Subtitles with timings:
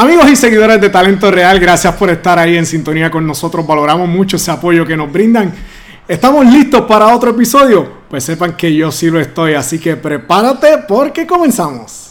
[0.00, 3.66] Amigos y seguidores de Talento Real, gracias por estar ahí en sintonía con nosotros.
[3.66, 5.52] Valoramos mucho ese apoyo que nos brindan.
[6.08, 7.86] ¿Estamos listos para otro episodio?
[8.08, 12.09] Pues sepan que yo sí lo estoy, así que prepárate porque comenzamos.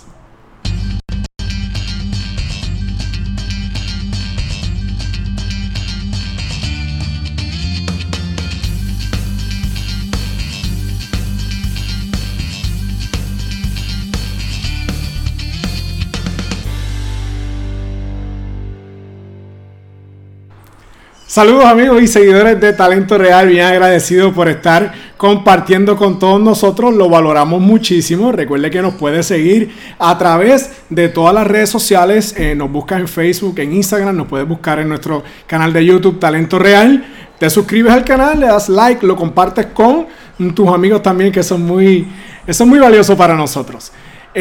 [21.30, 26.92] Saludos amigos y seguidores de Talento Real, bien agradecido por estar compartiendo con todos nosotros,
[26.96, 28.32] lo valoramos muchísimo.
[28.32, 32.98] Recuerde que nos puede seguir a través de todas las redes sociales, eh, nos busca
[32.98, 37.06] en Facebook, en Instagram, nos puedes buscar en nuestro canal de YouTube Talento Real.
[37.38, 40.08] Te suscribes al canal, le das like, lo compartes con
[40.56, 42.08] tus amigos también, que son muy,
[42.48, 43.92] eso es muy valioso para nosotros.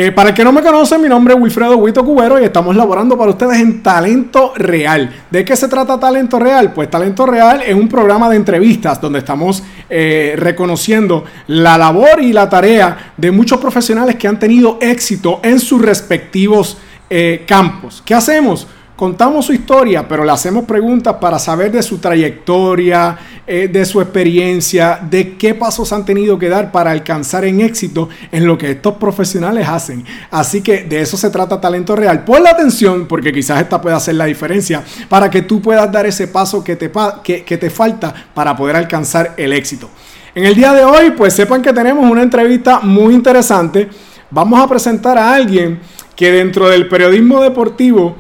[0.01, 2.77] Eh, para el que no me conoce, mi nombre es Wilfredo Huito Cubero y estamos
[2.77, 5.12] laborando para ustedes en Talento Real.
[5.29, 6.73] ¿De qué se trata Talento Real?
[6.73, 12.32] Pues Talento Real es un programa de entrevistas donde estamos eh, reconociendo la labor y
[12.32, 16.79] la tarea de muchos profesionales que han tenido éxito en sus respectivos
[17.10, 18.01] eh, campos.
[18.07, 18.69] ¿Qué hacemos?
[18.99, 24.01] Contamos su historia, pero le hacemos preguntas para saber de su trayectoria, eh, de su
[24.01, 28.73] experiencia, de qué pasos han tenido que dar para alcanzar en éxito en lo que
[28.73, 30.04] estos profesionales hacen.
[30.32, 32.24] Así que de eso se trata Talento Real.
[32.24, 36.04] Pon la atención, porque quizás esta pueda hacer la diferencia, para que tú puedas dar
[36.04, 36.91] ese paso que te,
[37.23, 39.88] que, que te falta para poder alcanzar el éxito.
[40.35, 43.88] En el día de hoy, pues sepan que tenemos una entrevista muy interesante.
[44.29, 45.79] Vamos a presentar a alguien
[46.16, 48.16] que dentro del periodismo deportivo,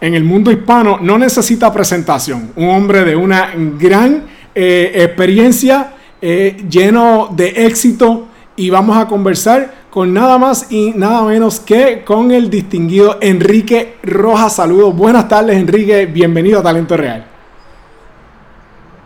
[0.00, 2.52] en el mundo hispano no necesita presentación.
[2.56, 4.24] Un hombre de una gran
[4.54, 8.26] eh, experiencia, eh, lleno de éxito.
[8.56, 13.98] Y vamos a conversar con nada más y nada menos que con el distinguido Enrique
[14.02, 14.56] Rojas.
[14.56, 17.24] Saludos, buenas tardes Enrique, bienvenido a Talento Real.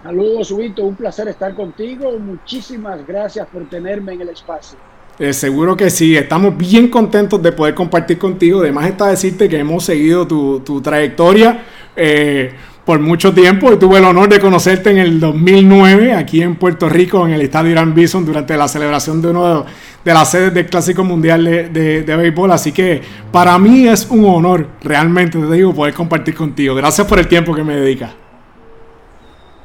[0.03, 2.19] Saludos, Subito, un placer estar contigo.
[2.19, 4.79] Muchísimas gracias por tenerme en el espacio.
[5.19, 8.61] Eh, seguro que sí, estamos bien contentos de poder compartir contigo.
[8.61, 11.63] Además está decirte que hemos seguido tu, trayectoria
[11.95, 12.53] eh,
[12.85, 16.89] por mucho tiempo y tuve el honor de conocerte en el 2009 aquí en Puerto
[16.89, 19.67] Rico, en el Estadio Irán Bison, durante la celebración de uno
[20.03, 22.51] de, las sedes del Clásico Mundial de, de, Béisbol.
[22.51, 26.75] Así que para mí es un honor, realmente te digo, poder compartir contigo.
[26.75, 28.22] Gracias por el tiempo que me dedicas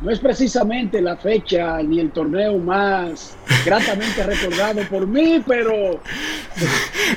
[0.02, 3.36] no es precisamente la fecha ni el torneo más
[3.66, 6.00] gratamente recordado por mí, pero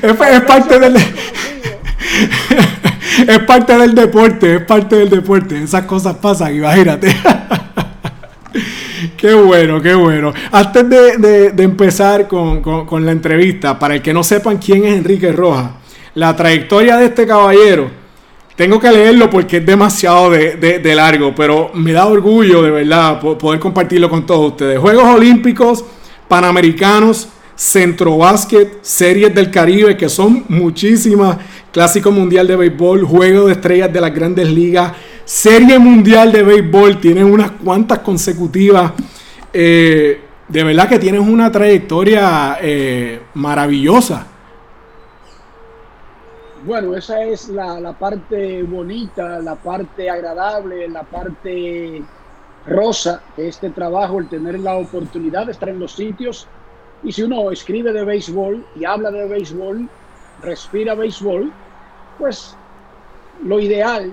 [0.03, 0.15] es,
[0.47, 0.97] parte del
[3.29, 5.63] es parte del deporte, es parte del deporte.
[5.63, 7.15] Esas cosas pasan, imagínate.
[9.17, 10.33] qué bueno, qué bueno.
[10.51, 15.33] Antes de, empezar con, con la entrevista, para el que no sepan quién es Enrique
[15.33, 15.73] Rojas,
[16.15, 18.00] la trayectoria de este caballero
[18.60, 23.59] tengo que leerlo porque es demasiado de, largo, pero me da orgullo de verdad poder
[23.59, 24.78] compartirlo con todos ustedes.
[24.78, 25.82] Juegos Olímpicos,
[26.28, 27.26] Panamericanos,
[27.56, 31.38] Centro Básquet, Series del Caribe, que son muchísimas,
[31.72, 34.92] Clásico Mundial de Béisbol, Juego de Estrellas de las Grandes Ligas,
[35.25, 38.92] Serie Mundial de Béisbol, tienen unas cuantas consecutivas.
[39.54, 44.27] Eh, de verdad que tienes una trayectoria eh, maravillosa.
[46.65, 52.03] Bueno, esa es la, parte bonita, la parte agradable, la parte
[52.66, 56.47] rosa de este trabajo, el tener la oportunidad de estar en los sitios.
[57.03, 59.88] Y si uno escribe de béisbol y habla de béisbol,
[60.43, 61.50] respira béisbol,
[62.19, 62.54] pues
[63.44, 64.12] lo ideal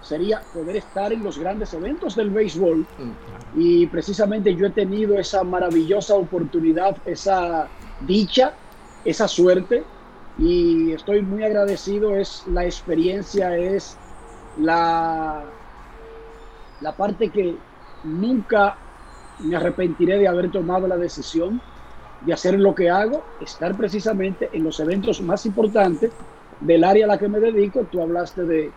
[0.00, 2.78] sería poder estar en los grandes eventos del béisbol.
[2.96, 7.68] Mm, y precisamente yo he tenido esa maravillosa oportunidad, esa
[8.06, 8.54] dicha,
[9.04, 9.82] esa suerte
[10.38, 13.96] y estoy muy agradecido, es la experiencia, es
[14.58, 15.42] la,
[16.80, 17.56] la parte que
[18.04, 18.76] nunca
[19.40, 21.60] me arrepentiré de haber tomado la decisión
[22.20, 26.12] de hacer lo que hago, estar precisamente en los eventos más importantes
[26.60, 27.84] del área a la que me dedico.
[27.90, 28.72] Tú hablaste de,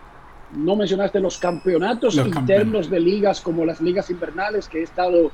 [0.56, 5.30] no mencionaste los campeonatos internos de ligas como las ligas invernales que he estado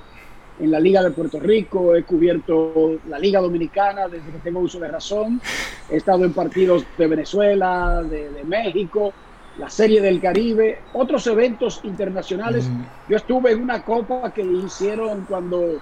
[0.59, 4.79] en la Liga de Puerto Rico, he cubierto la Liga Dominicana desde que tengo uso
[4.81, 5.41] de razón,
[5.89, 9.13] he estado en partidos de Venezuela, de, México,
[9.59, 12.69] la Serie del Caribe, otros eventos internacionales.
[13.09, 15.81] Yo estuve en una copa que hicieron cuando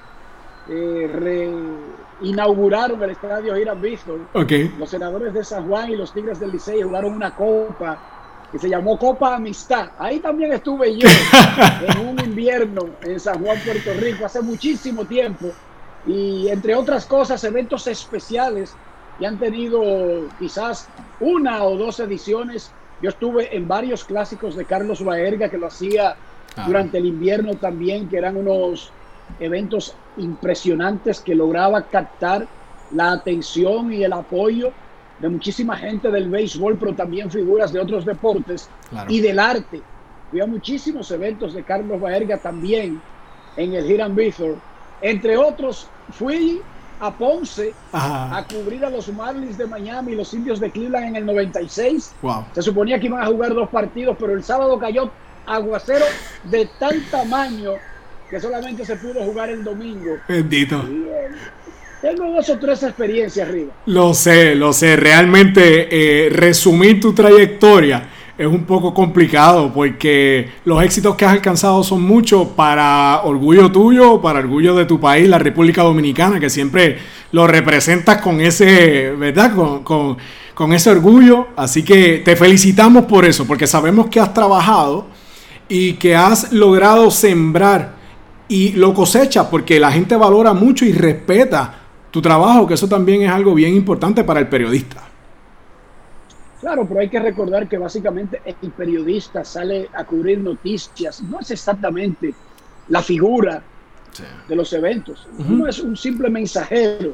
[0.69, 1.51] eh,
[2.23, 4.29] inauguraron el estadio Hiram Bison.
[4.79, 8.16] Los senadores de San Juan y los Tigres del Licey jugaron una copa
[8.53, 9.91] que se llamó Copa Amistad.
[9.99, 11.09] Ahí también estuve yo
[11.89, 15.51] en un invierno en San Juan, Puerto Rico, hace muchísimo tiempo.
[16.07, 18.75] Y entre otras cosas, eventos especiales
[19.19, 20.89] que han tenido quizás
[21.21, 22.71] una o dos ediciones
[23.01, 26.17] Yo estuve en varios clásicos de Carlos Baerga que lo hacía
[26.57, 26.65] ah.
[26.67, 28.91] durante el invierno también, que eran unos
[29.41, 32.47] eventos impresionantes que lograba captar
[32.93, 34.73] la atención y el apoyo
[35.19, 38.69] de muchísima gente del béisbol, pero también figuras de otros deportes
[39.09, 39.81] y del arte.
[40.31, 43.01] Fui a muchísimos eventos de Carlos Baerga también
[43.57, 44.57] en el Hiram Bithor.
[45.01, 46.61] Entre otros, fui
[46.99, 51.17] a Ponce a cubrir a los Marlins de Miami y los indios de Cleveland en
[51.17, 52.15] el 96.
[52.53, 55.11] Se suponía que iban a jugar dos partidos, pero el sábado cayó
[55.47, 56.05] aguacero
[56.45, 57.73] de tal tamaño
[58.29, 60.17] que solamente se pudo jugar el domingo.
[60.29, 60.83] Bendito.
[62.07, 63.73] Tengo dos o tres experiencias arriba.
[63.87, 64.95] Lo sé, lo sé.
[64.95, 68.09] Realmente eh, resumir tu trayectoria
[68.39, 74.21] es un poco complicado porque los éxitos que has alcanzado son muchos para orgullo tuyo,
[74.21, 76.99] para orgullo de tu país, la República Dominicana, que siempre
[77.33, 79.55] lo representas con ese, ¿verdad?
[79.83, 80.17] Con,
[80.55, 81.49] con ese orgullo.
[81.57, 85.07] Así que te felicitamos por eso, porque sabemos que has trabajado
[85.69, 87.97] y que has logrado sembrar
[88.49, 93.23] y lo cosecha porque la gente valora mucho y respeta tu trabajo, que eso también
[93.23, 95.03] es algo bien importante para el periodista.
[96.61, 101.51] Claro, pero hay que recordar que básicamente el periodista sale a cubrir noticias, no es
[101.51, 102.35] exactamente
[102.89, 103.63] la figura
[104.49, 107.13] de los eventos, no es un simple mensajero.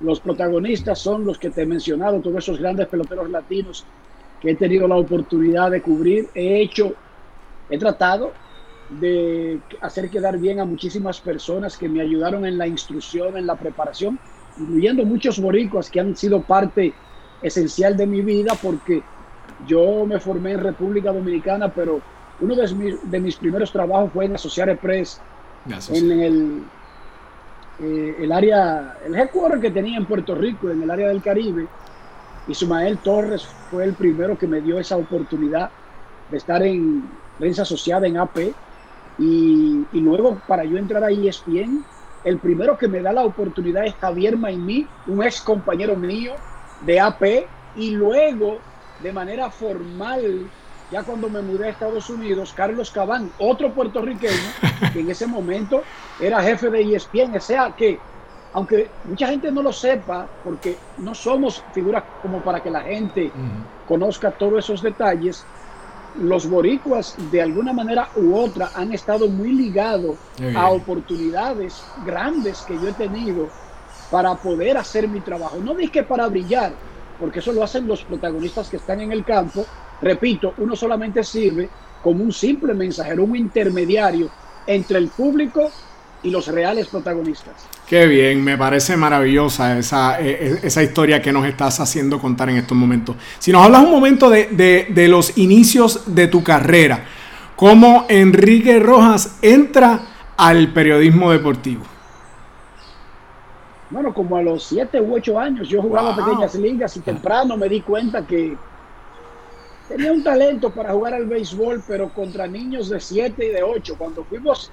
[0.00, 3.84] Los protagonistas son los que te he mencionado, todos esos grandes peloteros latinos
[4.40, 6.30] que he tenido la oportunidad de cubrir.
[6.34, 6.94] He hecho,
[7.68, 8.32] he tratado
[8.98, 13.54] de hacer quedar bien a muchísimas personas que me ayudaron en la instrucción, en la
[13.54, 14.18] preparación,
[14.58, 16.92] incluyendo muchos boricuas que han sido parte
[17.40, 19.02] esencial de mi vida porque
[19.66, 22.00] yo me formé en República Dominicana, pero
[22.40, 25.20] uno de mis, de mis primeros trabajos fue en Associated Press,
[25.90, 26.62] en el,
[27.80, 31.66] eh, el área, el headquarter que tenía en Puerto Rico, en el área del Caribe.
[32.48, 35.70] Y Sumael Torres fue el primero que me dio esa oportunidad
[36.30, 37.04] de estar en
[37.38, 38.38] prensa asociada en AP
[39.20, 41.84] y, luego para yo entrar a ESPN,
[42.24, 46.34] el primero que me da la oportunidad es Javier Maimí, un ex compañero mío
[46.86, 47.22] de AP,
[47.76, 48.58] y luego
[49.02, 50.48] de manera formal,
[50.90, 54.32] ya cuando me mudé a Estados Unidos, Carlos Cabán, otro puertorriqueño,
[54.92, 55.82] que en ese momento
[56.18, 57.98] era jefe de ESPN, o sea que,
[58.54, 63.30] aunque mucha gente no lo sepa, porque no somos figuras como para que la gente
[63.86, 65.44] conozca todos esos detalles,
[66.18, 70.16] los boricuas de alguna manera u otra han estado muy ligados
[70.54, 73.48] a oportunidades grandes que yo he tenido
[74.10, 75.58] para poder hacer mi trabajo.
[75.58, 76.72] No dije para brillar,
[77.18, 79.64] porque eso lo hacen los protagonistas que están en el campo.
[80.02, 81.68] Repito, uno solamente sirve
[82.02, 84.30] como un simple mensajero, un intermediario
[84.66, 85.70] entre el público
[86.22, 87.66] y los reales protagonistas.
[87.90, 92.48] Qué bien, me parece maravillosa esa, e, e, esa, historia que nos estás haciendo contar
[92.48, 93.16] en estos momentos.
[93.40, 94.46] Si nos hablas un momento de,
[94.88, 97.02] de, los inicios de tu carrera,
[97.56, 100.02] ¿cómo Enrique Rojas entra
[100.36, 101.82] al periodismo deportivo?
[103.90, 107.68] Bueno, como a los 7 u 8 años yo jugaba pequeñas ligas y temprano me
[107.68, 108.56] di cuenta que
[109.88, 113.96] tenía un talento para jugar al béisbol, pero contra niños de 7 y de 8.
[113.98, 114.70] Cuando fuimos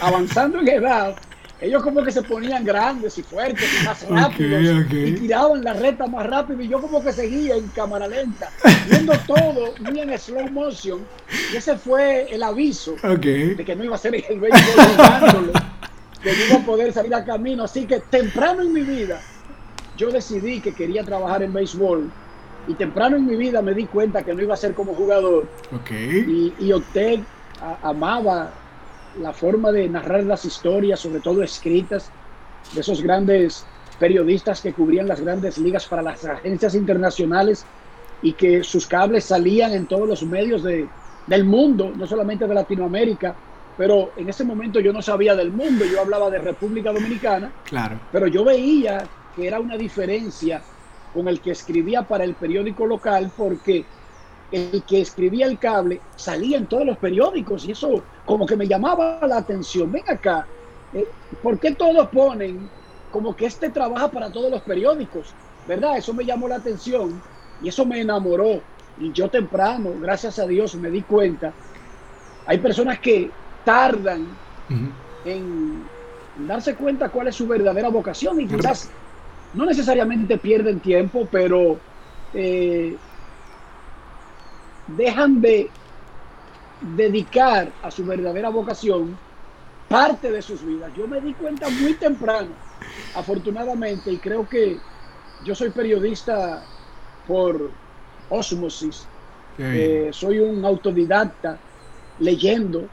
[0.00, 1.14] avanzando en edad,
[1.60, 6.06] ellos como que se ponían grandes y fuertes y más rápidos y tiraban la reta
[6.06, 8.50] más rápido y yo como que seguía en cámara lenta,
[8.88, 11.00] viendo todo muy en slow motion.
[11.52, 12.94] Y ese fue el aviso
[13.56, 15.52] de que no iba a ser el béisbol
[16.22, 19.20] que no iba a poder salir a camino, así que temprano en mi vida
[19.96, 22.10] yo decidí que quería trabajar en béisbol
[22.68, 25.48] y temprano en mi vida me di cuenta que no iba a ser como jugador.
[25.90, 27.20] Y, y opté,
[27.82, 28.50] amaba
[29.20, 32.10] la forma de narrar las historias, sobre todo escritas,
[32.74, 33.64] de esos grandes
[33.98, 37.64] periodistas que cubrían las grandes ligas para las agencias internacionales
[38.22, 40.86] y que sus cables salían en todos los medios de,
[41.26, 43.34] del mundo, no solamente de Latinoamérica,
[43.76, 48.00] pero en ese momento yo no sabía del mundo, yo hablaba de República Dominicana, claro.
[48.10, 50.62] pero yo veía que era una diferencia
[51.14, 53.84] con el que escribía para el periódico local porque
[54.50, 58.66] el que escribía el cable salía en todos los periódicos y eso como que me
[58.66, 59.92] llamaba la atención.
[59.92, 60.46] Ven acá,
[60.94, 61.06] eh,
[61.42, 62.68] ¿por qué todos ponen
[63.12, 65.34] como que este trabaja para todos los periódicos?
[65.66, 65.98] ¿Verdad?
[65.98, 67.20] Eso me llamó la atención
[67.62, 68.60] y eso me enamoró.
[69.00, 71.52] Y yo temprano, gracias a Dios, me di cuenta.
[72.46, 73.30] Hay personas que
[73.64, 74.26] tardan
[75.24, 75.84] en
[76.46, 78.90] darse cuenta cuál es su verdadera vocación y quizás
[79.52, 81.78] no necesariamente pierden tiempo, pero
[82.32, 82.96] eh,
[84.96, 85.70] dejan de
[86.96, 89.16] dedicar a su verdadera vocación
[89.88, 90.92] parte de sus vidas.
[90.96, 92.50] Yo me di cuenta muy temprano,
[93.14, 94.78] afortunadamente, y creo que
[95.44, 96.62] yo soy periodista
[97.26, 97.70] por
[98.28, 99.06] osmosis.
[99.58, 101.58] Eh, soy un autodidacta
[102.20, 102.84] leyendo,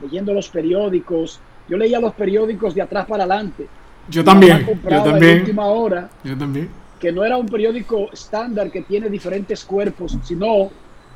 [0.00, 1.40] leyendo los periódicos.
[1.68, 3.66] Yo leía los periódicos de atrás para adelante.
[4.08, 4.66] Yo también.
[4.66, 5.40] Yo también.
[5.40, 6.10] última hora.
[6.22, 6.68] Yo también.
[7.00, 10.70] Que no era un periódico estándar que tiene diferentes cuerpos, sino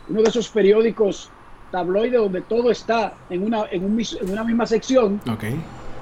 [0.08, 1.30] uno de esos periódicos
[1.70, 5.20] tabloide donde todo está en una, en, una misma sección,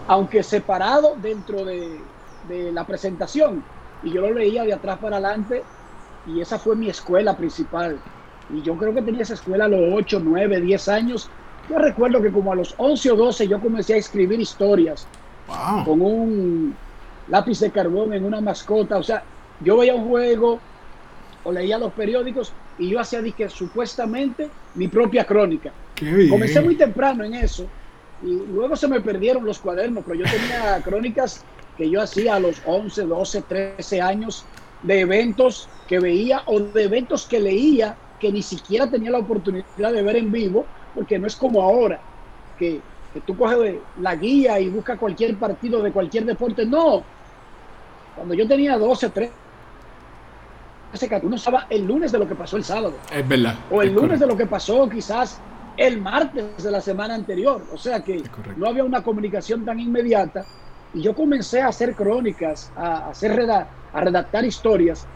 [0.07, 2.01] aunque separado dentro de,
[2.49, 3.65] de, la presentación.
[4.03, 5.63] Y yo lo leía de atrás para adelante
[6.27, 7.99] y esa fue mi escuela principal.
[8.51, 11.31] Y yo creo que tenía esa escuela a los 8, 9, 10 años.
[11.71, 15.07] Yo recuerdo que como a los 11 o 12 yo comencé a escribir historias
[15.85, 16.77] con un
[17.29, 18.99] lápiz de carbón en una mascota.
[18.99, 19.23] O sea,
[19.61, 20.61] yo veía un juego
[21.43, 25.73] o leía los periódicos y yo hacía que supuestamente mi propia crónica.
[26.29, 27.67] Comencé muy temprano en eso
[28.23, 31.45] y luego se me perdieron los cuadernos, pero yo tenía crónicas
[31.77, 34.45] que yo hacía a los 11, 12, 13 años
[34.83, 39.93] de eventos que veía o de eventos que leía que ni siquiera tenía la oportunidad
[39.93, 40.65] de ver en vivo,
[40.95, 42.01] porque no es como ahora,
[42.59, 42.81] que,
[43.13, 46.65] que tú coges la guía y buscas cualquier partido de cualquier deporte.
[46.65, 47.03] No,
[48.15, 49.33] cuando yo tenía 12, 13,
[51.23, 52.95] uno estaba el lunes de lo que pasó el sábado.
[53.13, 53.55] Es verdad.
[53.71, 55.41] O el lunes de lo que pasó quizás
[55.77, 57.63] el martes de la semana anterior.
[57.73, 58.23] O sea que
[58.57, 60.45] no había una comunicación tan inmediata.
[60.93, 65.07] Y yo comencé a hacer crónicas, a, hacer a redactar historias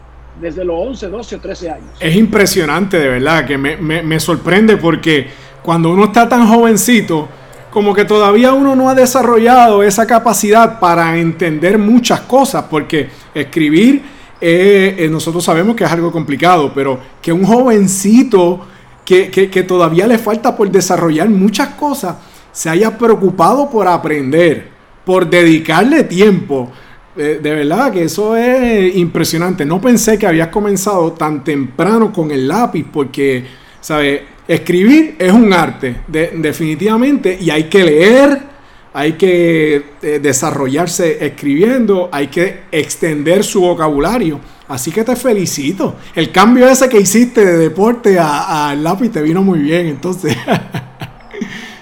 [0.41, 1.89] desde los 11, 12 o 13 años.
[1.99, 5.27] Es impresionante, de verdad, que me, me sorprende porque
[5.63, 7.29] cuando uno está tan jovencito,
[7.71, 14.18] como que todavía uno no ha desarrollado esa capacidad para entender muchas cosas, porque escribir
[14.41, 18.65] eh, eh, nosotros sabemos que es algo complicado, pero que un jovencito
[19.03, 22.15] que, que, todavía le falta por desarrollar muchas cosas,
[22.51, 24.69] se haya preocupado por aprender,
[25.03, 26.71] por dedicarle tiempo.
[27.17, 29.65] Eh, de verdad que eso es impresionante.
[29.65, 33.45] No pensé que habías comenzado tan temprano con el lápiz, porque,
[33.81, 34.21] ¿sabes?
[34.47, 38.48] Escribir es un arte, definitivamente, y hay que leer,
[38.93, 44.39] hay que eh, desarrollarse escribiendo, hay que extender su vocabulario.
[44.67, 45.95] Así que te felicito.
[46.15, 50.35] El cambio ese que hiciste de deporte al lápiz te vino muy bien, entonces.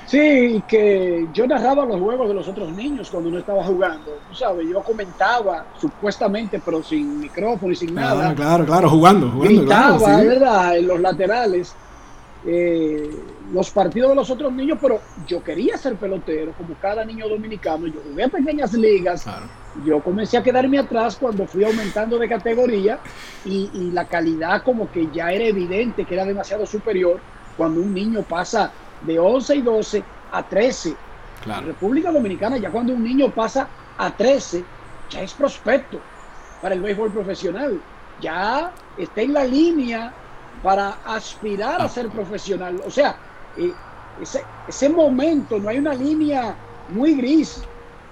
[0.08, 4.18] Sí, que yo narraba los juegos de los otros niños cuando no estaba jugando.
[4.30, 8.34] Tú sabes, yo comentaba supuestamente, pero sin micrófono y sin nada.
[8.34, 9.62] Claro, claro, jugando, jugando.
[9.64, 10.78] Gritaba, ¿verdad?
[10.78, 11.76] En los laterales.
[12.46, 13.10] Eh,
[13.54, 17.88] los partidos de los otros niños, pero yo quería ser pelotero, como cada niño dominicano.
[17.88, 19.26] Yo jugué a pequeñas ligas.
[19.86, 23.00] Yo comencé a quedarme atrás cuando fui aumentando de categoría
[23.46, 27.20] y, la calidad como que ya era evidente que era demasiado superior
[27.56, 30.96] cuando un niño pasa de 11 y 12 a 13.
[31.46, 34.64] En República Dominicana ya cuando un niño pasa a 13
[35.10, 36.00] ya es prospecto
[36.62, 37.80] para el béisbol profesional.
[38.20, 40.14] Ya está en la línea
[40.64, 41.90] para aspirar a ah.
[41.90, 42.82] ser profesional.
[42.86, 43.16] O sea,
[43.58, 43.74] eh,
[44.22, 46.56] ese, ese, momento, no hay una línea
[46.90, 47.62] muy gris,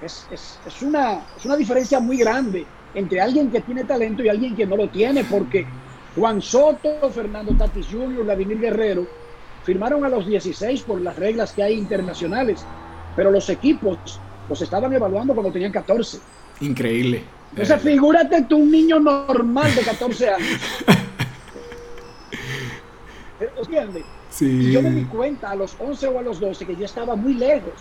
[0.01, 4.29] es, es, es, una, es una diferencia muy grande entre alguien que tiene talento y
[4.29, 5.65] alguien que no lo tiene, porque
[6.15, 9.07] Juan Soto, Fernando Tatis Jr., Vladimir Guerrero
[9.63, 12.65] firmaron a los 16 por las reglas que hay internacionales,
[13.15, 16.19] pero los equipos los estaban evaluando cuando tenían 14.
[16.61, 17.23] Increíble.
[17.51, 20.61] Entonces, figúrate tú, un niño normal de 14 años.
[23.57, 24.05] ¿Entiendes?
[24.39, 27.15] Y yo me di cuenta a los 11 o a los 12 que yo estaba
[27.15, 27.74] muy lejos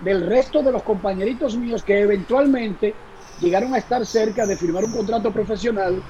[0.00, 2.94] del resto de los compañeritos míos que eventualmente
[3.40, 6.02] llegaron a estar cerca de firmar un contrato profesional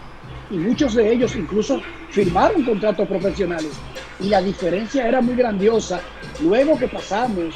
[0.50, 3.72] y muchos de ellos incluso firmaron contratos profesionales.
[4.20, 6.00] Y la diferencia era muy grandiosa.
[6.40, 7.54] Luego que pasamos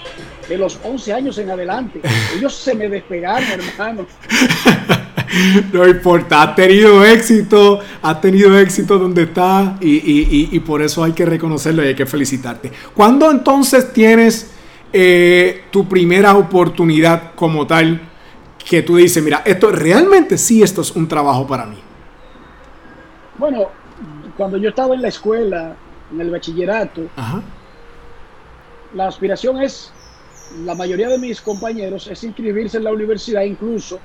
[0.49, 2.01] de los 11 años en adelante,
[2.37, 4.07] ellos se me despegaron, hermano.
[5.73, 11.27] no importa, ha tenido éxito, ha tenido éxito donde está y, por eso hay que
[11.27, 12.73] reconocerlo y hay que felicitarte.
[12.95, 14.53] ¿Cuándo entonces tienes
[14.93, 18.01] eh, tu primera oportunidad como tal
[18.59, 21.79] que tú dices, mira, esto realmente sí, esto es un trabajo para mí?
[23.39, 23.69] Bueno,
[24.37, 25.77] cuando yo estaba en la escuela,
[26.13, 27.03] en el bachillerato,
[28.95, 29.93] la aspiración es,
[30.65, 34.01] la mayoría de mis compañeros, es inscribirse en la universidad incluso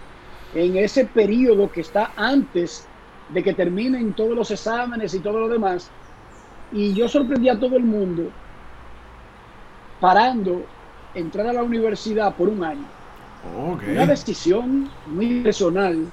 [0.56, 2.88] en ese periodo que está antes
[3.30, 5.90] de que terminen todos los exámenes y todo lo demás.
[6.72, 8.24] Y yo sorprendí a todo el mundo
[10.00, 10.62] parando
[11.14, 12.86] entrar a la universidad por un año.
[13.92, 16.06] Una decisión muy personal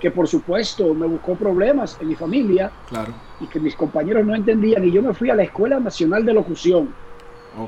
[0.00, 3.12] que por supuesto me buscó problemas en mi familia claro.
[3.40, 4.84] y que mis compañeros no entendían.
[4.84, 6.88] Y yo me fui a la Escuela Nacional de Locución,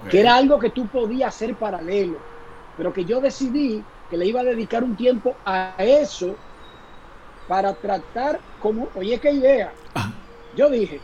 [0.09, 2.19] que era algo que tú podías hacer paralelo,
[2.77, 6.37] pero que yo decidí que le iba a dedicar un tiempo a eso
[7.49, 9.73] para tratar como, oye, qué idea.
[10.57, 11.01] Yo dije,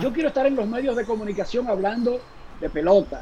[0.00, 2.18] Yo quiero estar en los medios de comunicación hablando
[2.60, 3.20] de pelota.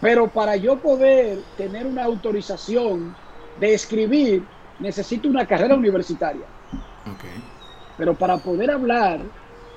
[0.00, 3.16] Pero para yo poder tener una autorización
[3.58, 4.44] de escribir,
[4.78, 6.46] necesito una carrera universitaria.
[7.98, 9.20] Pero para poder hablar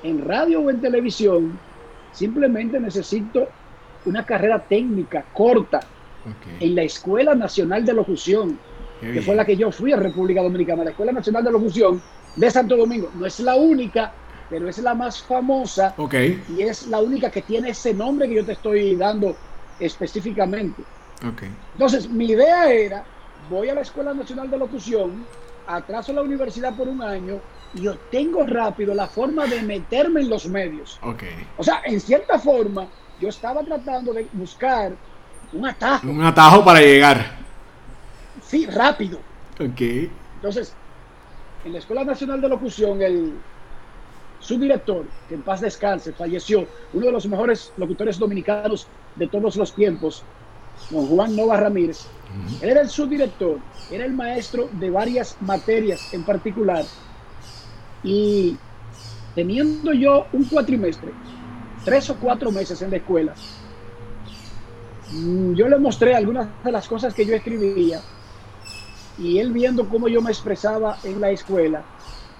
[0.03, 1.57] en radio o en televisión,
[2.11, 3.47] simplemente necesito
[4.05, 5.79] una carrera técnica corta
[6.59, 8.59] en la Escuela Nacional de Locución,
[9.01, 12.01] que fue la que yo fui a República Dominicana, la Escuela Nacional de Locución
[12.35, 13.09] de Santo Domingo.
[13.15, 14.13] No es la única,
[14.49, 15.95] pero es la más famosa
[16.57, 19.35] y es la única que tiene ese nombre que yo te estoy dando
[19.79, 20.83] específicamente.
[21.73, 23.05] Entonces, mi idea era,
[23.49, 25.25] voy a la Escuela Nacional de Locución,
[25.67, 27.39] atraso la universidad por un año
[27.73, 30.99] y obtengo rápido la forma de meterme en los medios.
[31.57, 32.87] O sea, en cierta forma,
[33.19, 34.93] yo estaba tratando de buscar
[35.53, 36.07] un atajo.
[36.07, 37.37] Un atajo para llegar.
[38.43, 39.19] Sí, rápido.
[40.35, 40.73] Entonces,
[41.65, 43.33] en la Escuela Nacional de Locución, el
[44.39, 49.73] subdirector, que en paz descanse, falleció, uno de los mejores locutores dominicanos de todos los
[49.73, 50.23] tiempos,
[50.89, 52.07] don Juan Nova Ramírez.
[52.61, 53.59] Él era el subdirector,
[53.91, 56.85] era el maestro de varias materias en particular.
[58.03, 58.57] Y
[59.35, 61.11] teniendo yo un cuatrimestre,
[61.83, 63.33] tres o cuatro meses en la escuela,
[65.55, 67.99] yo le mostré algunas de las cosas que yo escribía
[69.17, 71.83] y él viendo cómo yo me expresaba en la escuela,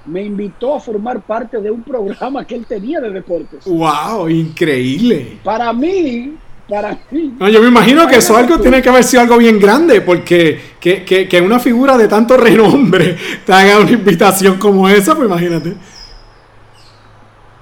[0.05, 3.65] me invitó a formar parte de un programa que él tenía de deportes.
[3.65, 4.29] ¡Wow!
[4.29, 5.39] Increíble.
[5.43, 7.35] Para mí, para mí.
[7.37, 10.59] No, yo me imagino que eso algo tiene que haber sido algo bien grande, porque
[10.79, 15.27] que, que, que, una figura de tanto renombre te haga una invitación como esa, pues
[15.27, 15.75] imagínate.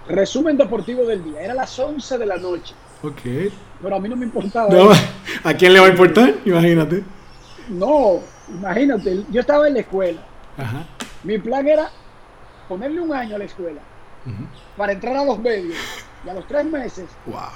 [0.07, 2.75] Resumen deportivo del día, era las 11 de la noche.
[3.01, 3.51] Ok.
[3.81, 4.69] Pero a mí no me importaba.
[5.43, 6.33] ¿A quién le va a importar?
[6.45, 7.03] Imagínate.
[7.69, 8.19] No,
[8.49, 10.21] imagínate, yo estaba en la escuela.
[11.23, 11.89] Mi plan era
[12.67, 13.81] ponerle un año a la escuela
[14.75, 15.77] para entrar a los medios.
[16.25, 17.05] Y a los tres meses,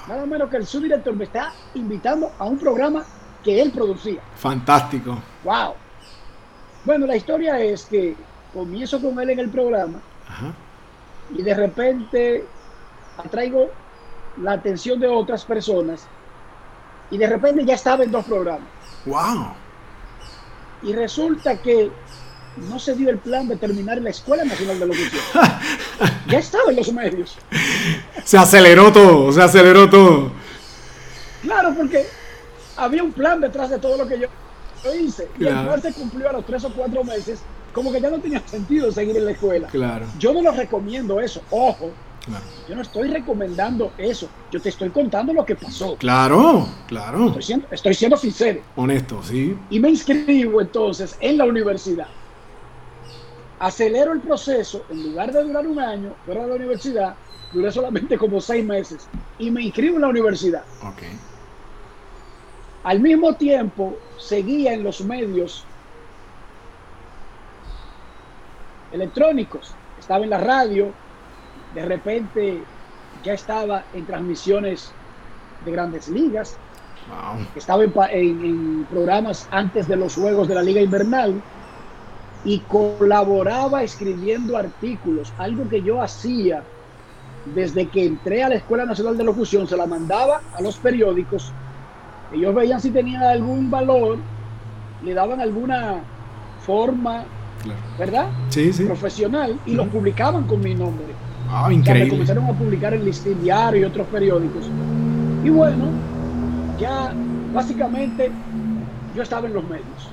[0.08, 3.04] nada menos que el subdirector me está invitando a un programa
[3.42, 4.20] que él producía.
[4.36, 5.18] Fantástico.
[5.42, 5.74] Wow.
[6.84, 8.14] Bueno, la historia es que
[8.54, 10.00] comienzo con él en el programa
[11.30, 12.44] y de repente
[13.18, 13.70] atraigo
[14.38, 16.06] la atención de otras personas
[17.10, 18.68] y de repente ya estaba en dos programas.
[19.04, 19.52] Wow.
[20.82, 21.90] Y resulta que
[22.56, 25.22] no se dio el plan de terminar la Escuela Nacional de Locución.
[26.28, 27.36] ya estaba en los medios.
[28.24, 30.32] Se aceleró todo, se aceleró todo.
[31.42, 32.06] Claro, porque
[32.76, 34.28] había un plan detrás de todo lo que yo,
[34.94, 35.28] hice.
[35.38, 37.40] Y el plan se cumplió a los tres o cuatro meses.
[37.72, 39.68] Como que ya no tenía sentido seguir en la escuela.
[39.68, 40.06] Claro.
[40.18, 41.40] Yo no lo recomiendo eso.
[41.50, 41.90] Ojo,
[42.68, 44.28] yo no estoy recomendando eso.
[44.50, 45.96] Yo te estoy contando lo que pasó.
[45.96, 47.26] Claro, claro.
[47.28, 48.60] Estoy siendo, estoy siendo sincero.
[48.76, 49.56] Honesto, sí.
[49.70, 52.06] Y me inscribo entonces en la universidad.
[53.58, 57.14] Acelero el proceso, en lugar de durar un año fuera de la universidad,
[57.52, 59.08] duré solamente como seis meses.
[59.38, 60.62] Y me inscribo en la universidad.
[60.82, 61.02] Ok.
[62.84, 65.64] Al mismo tiempo, seguía en los medios
[68.92, 69.72] electrónicos.
[69.98, 70.92] Estaba en la radio,
[71.74, 72.62] de repente
[73.22, 74.92] ya estaba en transmisiones
[75.64, 76.56] de grandes ligas,
[77.54, 81.40] estaba en, programas antes de los Juegos de la Liga Invernal
[82.44, 86.62] y colaboraba escribiendo artículos, algo que yo hacía
[87.54, 91.52] desde que entré a la Escuela Nacional de Locución, se la mandaba a los periódicos,
[92.32, 94.18] ellos veían si tenían algún valor,
[95.02, 96.00] le daban alguna
[96.64, 97.24] forma,
[97.98, 98.28] ¿verdad?
[98.48, 98.84] Sí, sí.
[98.84, 101.11] Profesional y lo publicaban con mi nombre.
[101.54, 102.08] Ah, increíble.
[102.08, 104.70] comenzaron a publicar en Listín Diario y otros periódicos.
[105.44, 105.84] Y bueno,
[106.78, 107.12] ya
[107.52, 108.32] básicamente
[109.14, 110.10] yo estaba en los medios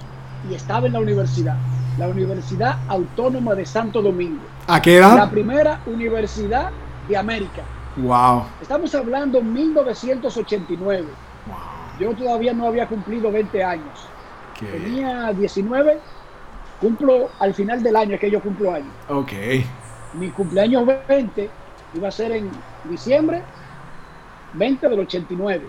[0.50, 1.56] y estaba en la universidad,
[1.98, 4.42] la Universidad Autónoma de Santo Domingo.
[4.68, 5.16] ¿A qué edad?
[5.16, 6.72] La primera universidad
[7.08, 7.64] de América.
[7.96, 8.44] Wow.
[8.62, 11.06] Estamos hablando 1989.
[11.48, 11.56] Wow.
[12.02, 14.08] Yo todavía no había cumplido 20 años.
[14.60, 16.00] Tenía 19.
[16.82, 18.92] Cumplo al final del año, es que yo cumplo años.
[19.08, 19.32] Ok
[20.14, 21.50] mi cumpleaños 20
[21.94, 22.50] iba a ser en
[22.90, 23.44] diciembre
[24.54, 25.68] 20 del 89.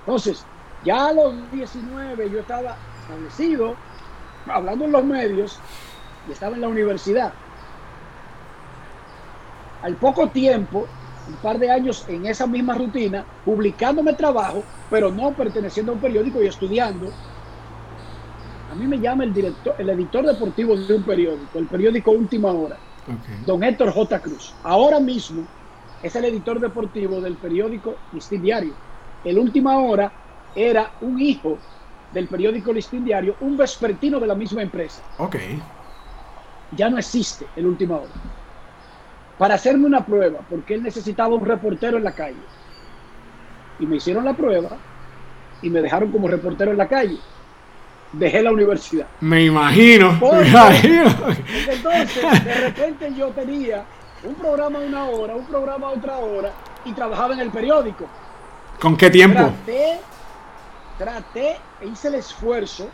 [0.00, 0.44] Entonces,
[0.84, 3.74] ya a los 19 yo estaba establecido,
[4.46, 5.58] hablando en los medios,
[6.28, 7.32] y estaba en la universidad.
[9.82, 10.86] Al poco tiempo,
[11.28, 16.00] un par de años en esa misma rutina, publicándome trabajo, pero no perteneciendo a un
[16.00, 17.10] periódico y estudiando.
[18.72, 22.50] A mí me llama el director, el editor deportivo de un periódico, el periódico Última
[22.50, 22.76] Hora
[23.44, 24.20] don Héctor J.
[24.22, 24.58] Cruz.
[24.62, 25.52] Ahora mismo
[26.02, 28.80] es el editor deportivo del periódico Listín Diario.
[29.22, 30.14] El Última Hora
[30.54, 31.66] era un hijo
[32.10, 35.04] del periódico Listín Diario, un vespertino de la misma empresa.
[35.16, 35.36] Ok.
[36.70, 38.14] Ya no existe el Última Hora.
[39.36, 42.50] para hacerme una prueba, porque él necesitaba un reportero en la calle.
[43.78, 44.84] Y me hicieron la prueba
[45.60, 47.24] y me dejaron como reportero en la calle.
[48.12, 49.06] Dejé la universidad.
[49.20, 50.12] Me imagino.
[50.12, 51.10] me imagino.
[51.68, 53.84] Entonces, de repente yo tenía
[54.24, 56.52] un programa una hora, un programa otra hora
[56.84, 58.06] y trabajaba en el periódico.
[58.80, 59.40] ¿Con qué tiempo?
[59.40, 60.00] Traté,
[60.98, 62.88] traté e hice el esfuerzo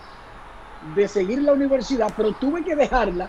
[0.94, 3.28] de seguir la universidad, pero tuve que dejarla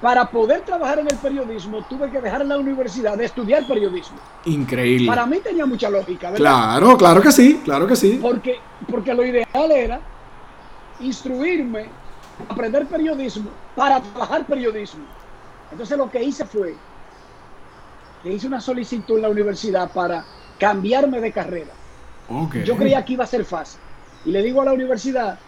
[0.00, 4.18] para poder trabajar en el periodismo, tuve que dejar la universidad de estudiar periodismo.
[4.46, 5.06] Increíble.
[5.06, 6.38] Para mí tenía mucha lógica, ¿verdad?
[6.38, 8.18] Claro, claro que sí, claro que sí.
[8.20, 8.58] Porque,
[8.90, 10.00] porque lo ideal era
[11.02, 11.86] instruirme,
[12.48, 15.04] aprender periodismo para trabajar periodismo.
[15.70, 16.74] Entonces lo que hice fue
[18.22, 20.24] que hice una solicitud en la universidad para
[20.58, 21.72] cambiarme de carrera.
[22.64, 23.80] Yo creía que iba a ser fácil.
[24.24, 25.38] Y le digo a la universidad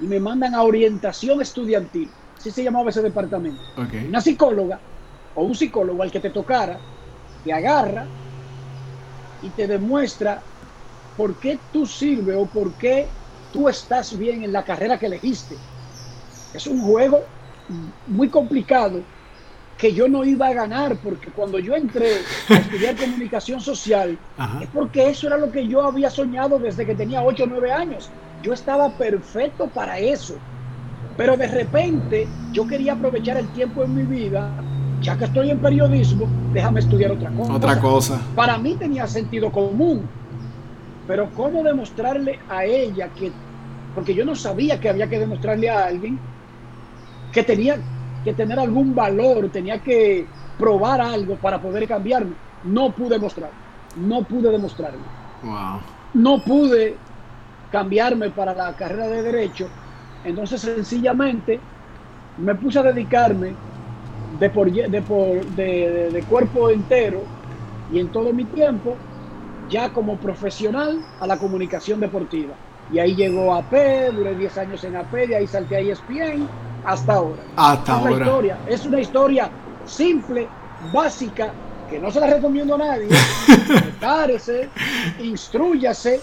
[0.00, 2.10] y me mandan a orientación estudiantil.
[2.38, 3.60] Así se llamaba ese departamento.
[4.08, 4.80] Una psicóloga
[5.34, 6.78] o un psicólogo al que te tocara,
[7.44, 8.06] te agarra
[9.42, 10.42] y te demuestra
[11.16, 13.06] por qué tú sirves o por qué
[13.52, 15.56] tú estás bien en la carrera que elegiste.
[16.54, 17.20] Es un juego
[18.06, 19.00] muy complicado
[19.78, 22.18] que yo no iba a ganar, porque cuando yo entré
[22.50, 24.18] a estudiar comunicación social,
[24.60, 27.72] es porque eso era lo que yo había soñado desde que tenía 8 o 9
[27.72, 28.10] años.
[28.42, 30.34] Yo estaba perfecto para eso.
[31.16, 34.50] Pero de repente yo quería aprovechar el tiempo en mi vida,
[35.00, 37.52] ya que estoy en periodismo, déjame estudiar otra cosa.
[37.54, 38.20] Otra cosa.
[38.34, 40.06] Para mí tenía sentido común.
[41.10, 43.40] Pero ¿cómo demostrarle a ella que,
[43.92, 46.24] porque yo no sabía que había que demostrarle a alguien
[47.32, 47.74] que tenía
[48.22, 52.36] que tener algún valor, tenía que probar algo para poder cambiarme.
[52.62, 53.60] No pude mostrarlo,
[53.94, 55.10] no pude demostrarlo.
[56.12, 57.04] No pude
[57.68, 59.76] cambiarme para la carrera de derecho,
[60.22, 61.68] entonces sencillamente
[62.36, 63.60] me puse a dedicarme
[64.26, 67.32] de, por, de, de cuerpo entero
[67.88, 69.09] y en todo mi tiempo
[69.70, 72.54] ya como profesional a la comunicación deportiva.
[72.92, 76.48] Y ahí llegó AP, duré 10 años en AP, de ahí salté a ESPN
[76.84, 77.42] hasta ahora.
[77.56, 78.12] Hasta ahora.
[78.12, 78.58] historia.
[78.66, 79.50] Es una historia
[79.86, 80.48] simple,
[80.92, 81.52] básica,
[81.88, 83.08] que no se la recomiendo a nadie.
[83.66, 84.68] Prepárese,
[85.20, 86.20] instruyase.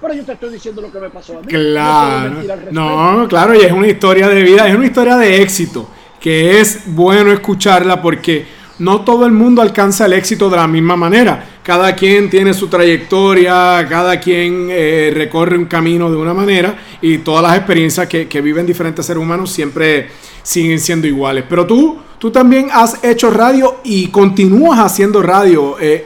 [0.00, 1.46] Pero yo te estoy diciendo lo que me pasó a mí.
[1.46, 2.42] Claro.
[2.70, 6.94] No, claro, y es una historia de vida, es una historia de éxito, que es
[6.94, 8.46] bueno escucharla porque
[8.78, 11.59] no todo el mundo alcanza el éxito de la misma manera.
[11.70, 17.18] Cada quien tiene su trayectoria, cada quien eh, recorre un camino de una manera y
[17.18, 20.08] todas las experiencias que, viven diferentes seres humanos siempre
[20.42, 21.44] siguen siendo iguales.
[21.48, 26.02] Pero tú, tú también has hecho radio y continúas haciendo radio eh,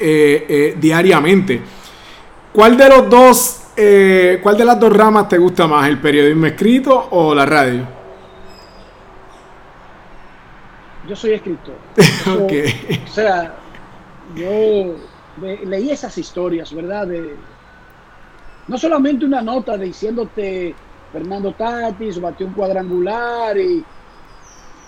[0.46, 1.62] eh, diariamente.
[2.52, 3.60] ¿Cuál de los dos,
[4.42, 7.86] cuál de las dos ramas te gusta más, el periodismo escrito o la radio?
[11.08, 11.76] yo soy escritor.
[13.10, 13.54] O sea,
[14.34, 17.06] yo leí esas historias, ¿verdad?
[17.06, 17.36] De,
[18.68, 20.74] no solamente una nota diciéndote
[21.12, 23.84] Fernando Tatis batió un cuadrangular y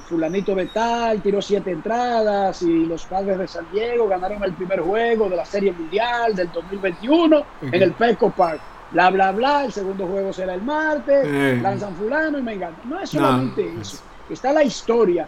[0.09, 4.80] fulanito de tal tiró siete entradas y los padres de San Diego ganaron el primer
[4.80, 8.61] juego de la Serie Mundial del 2021 en el Petco Park.
[8.92, 11.59] Bla, bla, bla, el segundo juego será el martes, eh.
[11.61, 12.80] lanzan fulano y me encanta.
[12.85, 13.98] No es solamente eso.
[14.30, 15.26] Está la historia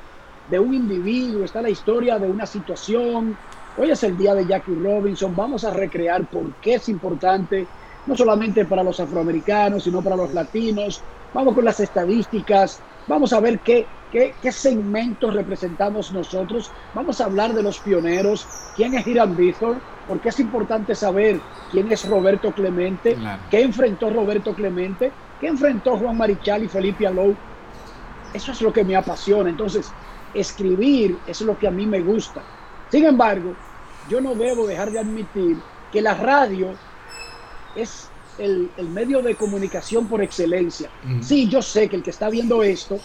[0.49, 3.37] de un individuo, está la historia de una situación.
[3.81, 7.65] Hoy es el día de Jackie Robinson, vamos a recrear por qué es importante,
[8.07, 11.01] no solamente para los afroamericanos, sino para los latinos.
[11.33, 16.73] Vamos con las estadísticas, vamos a ver qué, qué, segmentos representamos nosotros.
[16.93, 21.93] Vamos a hablar de los pioneros, quién es Hiram Bithorn, porque es importante saber quién
[21.93, 23.17] es Roberto Clemente,
[23.49, 27.33] qué enfrentó Roberto Clemente, qué enfrentó Juan Marichal y Felipe Alou.
[28.35, 29.49] Eso es lo que me apasiona.
[29.49, 29.89] Entonces,
[30.35, 32.43] escribir es lo que a mí me gusta.
[32.91, 33.55] Sin embargo,
[34.09, 35.57] yo no debo dejar de admitir
[35.93, 36.75] que la radio
[37.77, 40.89] es el, medio de comunicación por excelencia.
[41.23, 42.99] Sí, yo sé que el que está viendo esto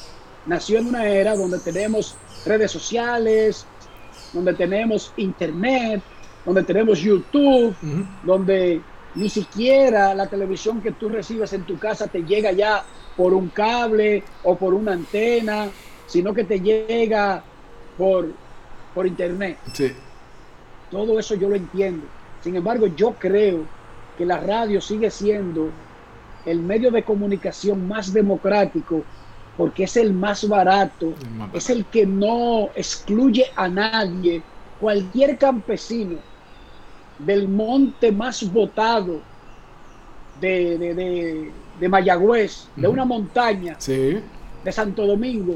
[0.46, 3.66] nació en una era donde tenemos redes sociales,
[4.32, 6.02] donde tenemos internet,
[6.46, 7.76] donde tenemos YouTube,
[8.24, 8.82] donde
[9.16, 12.84] ni siquiera la televisión que tú recibes en tu casa te llega ya
[13.16, 15.70] por un cable o por una antena
[16.08, 17.44] sino que te llega
[17.98, 18.30] por,
[18.94, 19.58] por internet.
[20.94, 22.06] Todo eso yo lo entiendo.
[22.44, 23.66] Sin embargo, yo creo
[24.16, 25.70] que la radio sigue siendo
[26.46, 29.04] el medio de comunicación más democrático
[29.58, 31.14] porque es el más barato,
[31.52, 34.44] es el que no excluye a nadie.
[34.80, 36.18] Cualquier campesino
[37.18, 39.20] del monte más votado
[40.40, 45.56] de, de, Mayagüez, de una montaña, de Santo Domingo,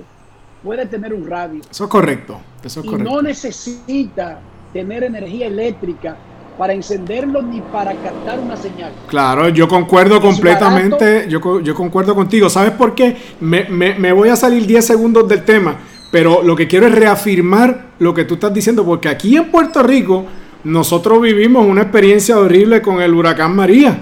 [0.63, 1.61] puede tener un radio.
[1.69, 2.39] Eso es correcto.
[2.63, 3.11] Eso es y correcto.
[3.11, 4.39] no necesita
[4.77, 6.15] tener energía eléctrica
[6.55, 8.91] para encenderlo ni para captar una señal.
[9.07, 12.47] Claro, yo concuerdo completamente, yo, yo concuerdo contigo.
[12.47, 13.17] ¿Sabes por qué?
[13.39, 15.77] Me, me, me voy a salir 10 segundos del tema,
[16.11, 19.81] pero lo que quiero es reafirmar lo que tú estás diciendo, porque aquí en Puerto
[19.81, 20.25] Rico
[20.63, 23.97] nosotros vivimos una experiencia horrible con el huracán María.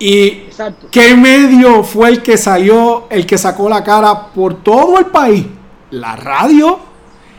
[0.00, 0.88] ¿Y Exacto.
[0.90, 5.46] qué medio fue el que salió, el que sacó la cara por todo el país?
[5.92, 6.93] La radio.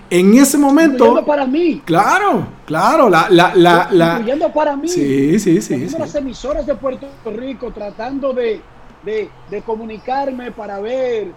[0.09, 1.03] En ese momento.
[1.05, 1.81] Incluyendo para mí.
[1.85, 3.09] Claro, claro.
[3.09, 4.87] La, la, la, la- Incluyendo para mí.
[4.87, 5.89] Sí, sí, sí.
[5.89, 5.97] Sí.
[5.97, 8.61] las emisoras de Puerto Rico tratando de,
[9.03, 11.31] de- de comunicarme para ver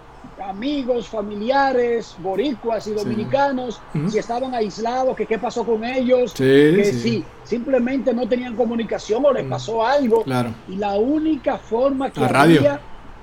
[0.46, 4.08] amigos, familiares, boricuas y dominicanos, Ujú.
[4.10, 7.00] si estaban aislados, que qué pasó con ellos, Sí, que sí.
[7.00, 10.22] si simplemente no tenían comunicación o les pasó algo.
[10.22, 10.50] Claro.
[10.68, 12.58] Y la única forma que La radio.
[12.60, 12.80] había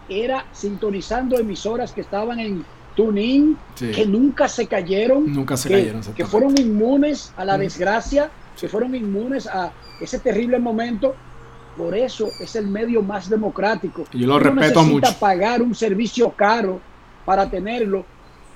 [0.10, 3.92] era sintonizando emisoras que estaban en TuneIn, Sí.
[3.92, 6.02] que nunca se cayeron, Nunca se que, cayeron.
[6.16, 8.30] que fueron inmunes a la desgracia,
[8.60, 11.14] que fueron inmunes a ese terrible momento.
[11.78, 14.06] Por eso es el medio más democrático.
[14.14, 15.20] Yo lo Tú no respeto necesitas mucho.
[15.20, 16.80] pagar un servicio caro
[17.26, 18.06] para tenerlo.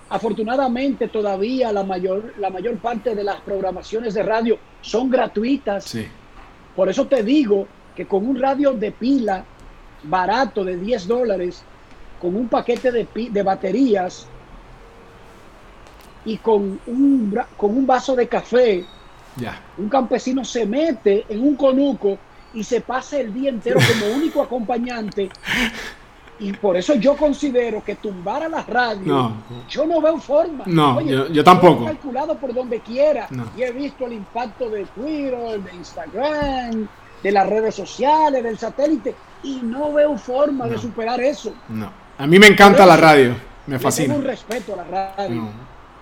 [0.09, 5.83] Afortunadamente todavía la mayor, la mayor parte de las programaciones de radio son gratuitas.
[5.83, 6.07] Sí.
[6.75, 9.43] Por eso te digo que con un radio de pila
[10.03, 11.63] barato de 10 dólares,
[12.21, 14.27] con un paquete de, de baterías
[16.25, 18.85] y con un, con un vaso de café,
[19.77, 22.17] un campesino se mete en un conuco
[22.53, 25.29] y se pasa el día entero como único acompañante.
[26.41, 29.33] Y por eso yo considero que tumbar a la radio, No.
[29.67, 30.63] yo no veo forma.
[30.67, 31.83] No, yo- yo tampoco.
[31.83, 33.45] He calculado por donde quiera No.
[33.57, 36.87] y he visto el impacto de Twitter, de Instagram,
[37.21, 41.53] de las redes sociales, del satélite y no veo forma de superar eso.
[41.67, 41.91] No.
[42.19, 43.35] A mí me encanta la radio.
[43.67, 44.13] Me fascina.
[44.13, 44.83] tengo un respeto a la
[45.15, 45.49] radio, No.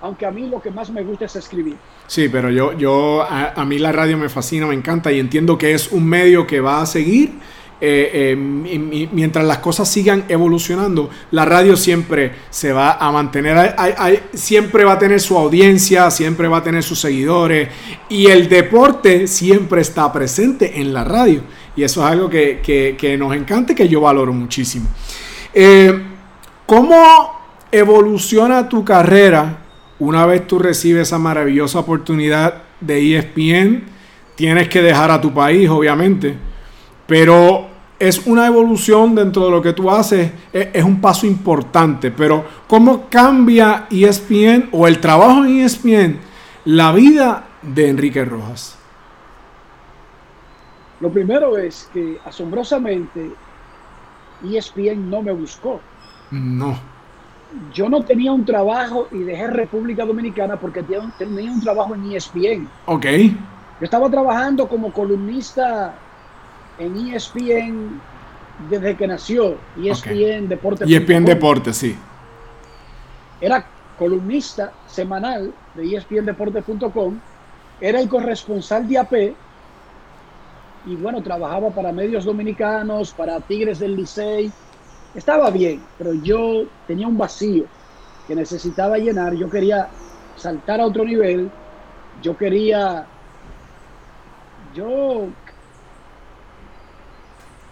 [0.01, 1.75] aunque a mí lo que más me gusta es escribir.
[2.07, 5.57] Sí, pero yo, yo a, a mí la radio me fascina, me encanta y entiendo
[5.57, 7.31] que es un medio que va a seguir.
[7.79, 13.55] eh, eh, mi- mientras las cosas sigan evolucionando, la radio siempre se va a mantener,
[13.55, 17.69] hay- hay- hay- siempre va a tener su audiencia, siempre va a tener sus seguidores
[18.09, 21.43] y el deporte siempre está presente en la radio
[21.75, 24.87] y eso es algo que, que- que nos encanta y que yo valoro muchísimo.
[25.59, 26.03] Eh,
[26.67, 27.31] ¿Cómo
[27.71, 29.57] evoluciona tu carrera
[29.97, 33.83] una vez tú recibes esa maravillosa oportunidad de ESPN?
[34.35, 36.35] Tienes que dejar a tu país, obviamente,
[37.07, 37.65] pero
[37.97, 42.45] es una evolución dentro de lo que tú haces, es, es un paso importante, pero
[42.67, 46.19] ¿cómo cambia ESPN o el trabajo en ESPN
[46.65, 48.77] la vida de Enrique Rojas?
[50.99, 53.31] Lo primero es que asombrosamente
[54.43, 55.79] ESPN no me buscó.
[56.31, 56.77] No,
[57.73, 62.67] Yo no tenía un trabajo y dejé República Dominicana porque tenía un- trabajo en ESPN.
[62.85, 65.93] ok, Yo estaba trabajando como columnista
[66.77, 68.01] en ESPN
[68.69, 70.89] desde que nació, ESPN Deportes.
[70.89, 71.95] y ESPN Deportes, sí.
[73.39, 73.65] Era
[73.97, 77.17] columnista semanal de ESPNdeportes.com,
[77.79, 79.35] era el corresponsal de AP
[80.87, 84.49] y bueno, trabajaba para medios dominicanos, para Tigres del Licey.
[85.13, 87.65] Estaba bien, pero yo tenía un vacío
[88.25, 89.33] que necesitaba llenar.
[89.33, 89.89] Yo quería
[90.37, 91.49] saltar a otro nivel.
[92.21, 93.05] Yo quería
[94.73, 95.27] yo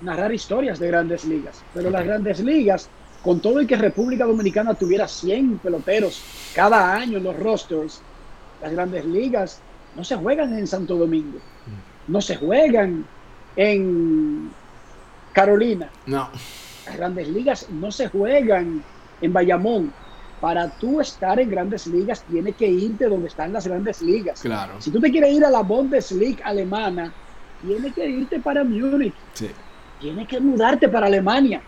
[0.01, 2.89] narrar historias de grandes ligas, pero las grandes ligas,
[3.23, 6.21] con todo y que República Dominicana tuviera 100 peloteros
[6.53, 8.01] cada año en los rosters,
[8.61, 9.61] las grandes ligas
[9.95, 11.39] no se juegan en Santo Domingo,
[12.07, 13.05] no se juegan
[13.55, 14.51] en
[15.33, 16.29] Carolina, No,
[16.85, 18.83] las grandes ligas no se juegan
[19.21, 19.91] en Bayamón.
[20.41, 24.41] Para tú estar en grandes ligas, tienes que irte donde están las grandes ligas.
[24.41, 27.11] claro, Si tú te quieres ir a la Bundesliga alemana,
[27.65, 29.49] tienes que irte para Múnich, sí,
[29.99, 31.61] tienes que mudarte para Alemania.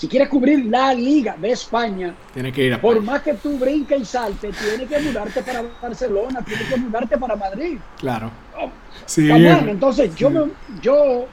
[0.00, 3.58] Si quieres cubrir la liga de España, tiene que ir a por más que tú
[3.58, 7.76] brinques y saltes, tienes que mudarte para Barcelona, tienes que mudarte para Madrid.
[7.98, 8.30] Claro.
[8.58, 8.70] Oh,
[9.04, 9.30] Sí.
[9.30, 10.34] Entonces yo, Sí.
[10.36, 11.26] me- yo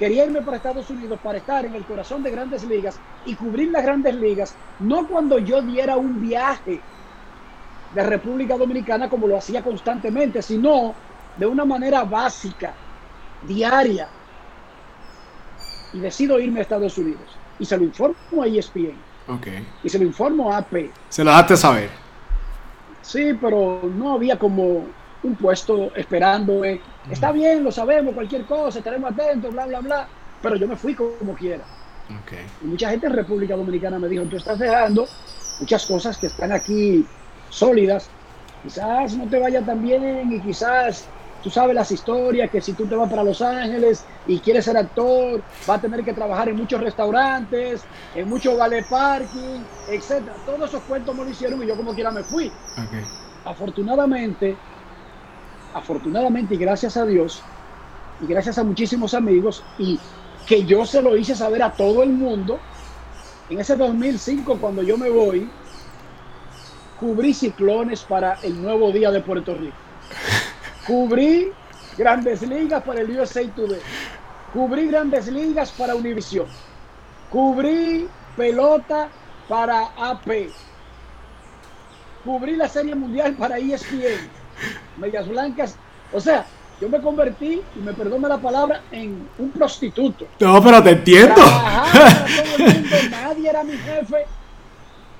[0.00, 3.70] quería irme para Estados Unidos para estar en el corazón de grandes ligas y cubrir
[3.70, 6.80] las grandes ligas, no cuando yo diera un viaje
[7.94, 10.92] de República Dominicana como lo hacía constantemente, sino
[11.36, 12.74] de una manera básica,
[13.46, 14.08] diaria.
[15.94, 17.37] Y decido irme a Estados Unidos.
[17.58, 18.94] Y se lo informo a ESPN.
[19.28, 19.46] ok.
[19.84, 20.90] Y se lo informo a AP.
[21.08, 21.90] Se lo dejaste saber.
[23.02, 24.86] Sí, pero no había como
[25.22, 26.80] un puesto esperándome.
[27.10, 30.08] Está bien, lo sabemos, cualquier cosa, estaremos atentos, bla, bla, bla.
[30.42, 31.64] Pero yo me fui como quiera.
[32.22, 32.32] Ok.
[32.62, 35.06] Y mucha gente en República Dominicana me dijo, tú estás dejando
[35.60, 37.04] muchas cosas que están aquí
[37.50, 38.08] sólidas.
[38.62, 41.06] Quizás no te vaya tan bien y quizás
[41.48, 44.76] tú sabes las historias que si tú te vas para Los Ángeles y quieres ser
[44.76, 47.80] actor, va a tener que trabajar en muchos restaurantes,
[48.14, 50.34] en muchos vale parking, etcétera.
[50.44, 52.52] Todos esos cuentos me lo hicieron y yo como quiera me fui.
[53.46, 54.58] Afortunadamente,
[55.72, 57.42] afortunadamente y gracias a Dios
[58.20, 59.98] y gracias a muchísimos amigos y
[60.46, 62.60] que yo se lo hice saber a todo el mundo,
[63.48, 65.48] en ese 2005 cuando yo me voy,
[67.00, 69.87] cubrí ciclones para el nuevo día de Puerto Rico.
[70.88, 71.52] Cubrí
[71.98, 73.80] grandes ligas para el USA Today.
[74.54, 76.46] Cubrí grandes ligas para Univision.
[77.28, 79.10] Cubrí pelota
[79.46, 80.48] para AP.
[82.24, 84.30] Cubrí la Serie Mundial para ESPN.
[84.96, 85.76] Medias Blancas.
[86.10, 86.46] O sea,
[86.80, 90.26] yo me convertí, y me perdone la palabra, en un prostituto.
[90.40, 91.42] No, pero te entiendo.
[93.10, 94.24] nadie era mi jefe.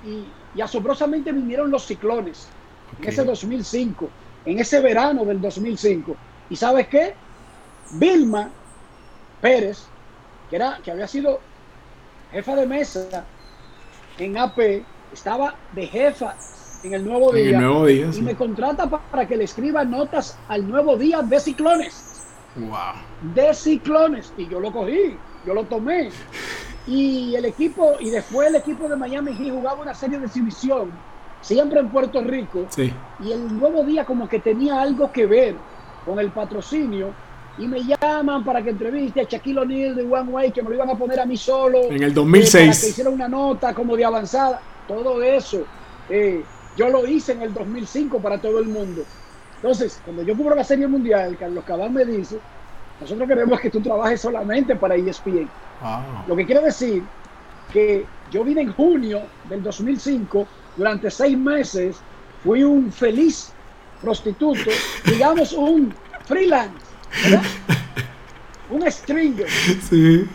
[0.07, 2.49] Y, asombrosamente vinieron los ciclones
[3.01, 4.09] en ese 2005
[4.49, 6.17] en ese verano del 2005.
[6.49, 7.15] ¿Y sabes qué?
[7.93, 8.49] Vilma
[9.43, 9.85] Pérez,
[10.49, 11.39] que, era, que había sido
[12.33, 13.27] jefa de mesa
[14.17, 14.83] en AP,
[15.13, 16.35] estaba de jefa
[16.83, 17.61] en el Nuevo Día.
[18.17, 22.23] y me contrata para que le escriba notas al Nuevo Día de ciclones.
[22.57, 23.35] Wow.
[23.35, 24.33] De ciclones.
[24.39, 25.15] Y yo lo cogí,
[25.47, 26.11] yo lo tomé.
[26.87, 30.91] Y el equipo, y después el equipo de Miami Heat jugaba una serie de exhibición
[31.41, 32.67] siempre en Puerto Rico.
[32.77, 35.55] Y el nuevo día como que tenía algo que ver
[36.05, 37.13] con el patrocinio.
[37.59, 40.77] Y me llaman para que entreviste a Shaquille O'Neal de One Way, que me lo
[40.77, 41.83] iban a poner a mí solo.
[41.91, 42.55] En el 2006.
[42.55, 44.61] Eh, para que hiciera una nota como de avanzada.
[44.87, 45.65] Todo eso.
[46.09, 46.45] Eh,
[46.77, 49.03] yo lo hice en el 2005 para todo el mundo.
[49.57, 52.39] Entonces, cuando yo cubro la Serie Mundial, Carlos Cabal me dice,
[53.01, 55.49] nosotros queremos que tú trabajes solamente para ESPN.
[56.29, 57.03] Lo que quiere decir
[57.73, 60.47] que yo vine en junio del 2005
[60.79, 61.97] durante seis meses
[62.43, 63.53] fui un feliz
[64.01, 64.71] prostituto,
[65.05, 65.93] digamos un
[66.25, 66.87] freelance,
[68.71, 69.51] un stringer.
[69.51, 70.27] Sí.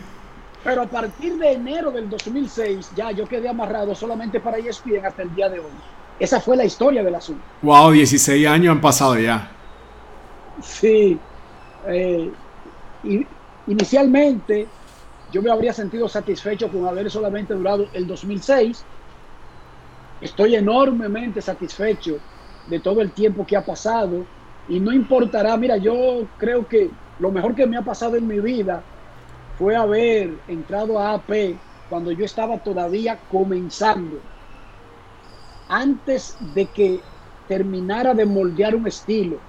[0.62, 5.22] Pero a partir de enero del 2006 ya yo quedé amarrado solamente para ESPN hasta
[5.22, 5.72] el día de hoy.
[6.18, 7.42] Esa fue la historia del asunto.
[7.62, 9.50] Wow, 16 años han pasado ya.
[10.62, 11.18] Sí.
[11.86, 12.30] Eh,
[13.66, 14.66] inicialmente
[15.32, 18.84] yo me habría sentido satisfecho con haber solamente durado el 2006
[20.24, 22.18] Estoy enormemente satisfecho
[22.66, 24.24] de todo el tiempo que ha pasado
[24.66, 28.40] y no importará, mira, yo creo que lo mejor que me ha pasado en mi
[28.40, 28.82] vida
[29.58, 31.60] fue haber entrado a AP
[31.90, 34.22] cuando yo estaba todavía comenzando,
[35.68, 37.02] antes de que
[37.46, 39.42] terminara de moldear un estilo.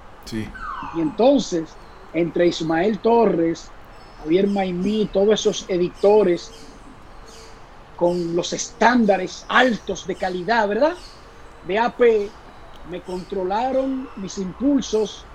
[0.94, 1.78] Y entonces,
[2.12, 3.72] entre Ismael Torres,
[4.18, 6.54] Javier Maimí, todos esos editores
[7.96, 10.94] con los estándares altos de calidad, ¿verdad?
[11.68, 12.02] De AP,
[12.90, 15.26] me controlaron mis impulsos,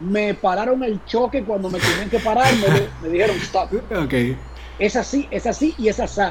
[0.00, 2.52] me pararon el choque cuando me tenían que parar,
[3.02, 3.70] me, dijeron stop.
[4.04, 4.36] Okay.
[4.78, 6.22] Es así, es así y es así.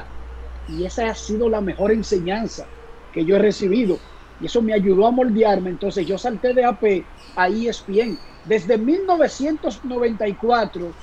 [0.69, 2.65] Y esa ha sido la mejor enseñanza
[3.13, 3.99] que yo he recibido.
[4.39, 5.71] Y eso me ayudó a moldearme.
[5.71, 7.03] Entonces yo salté de AP
[7.35, 8.17] a ESPN.
[8.45, 10.93] Desde 1994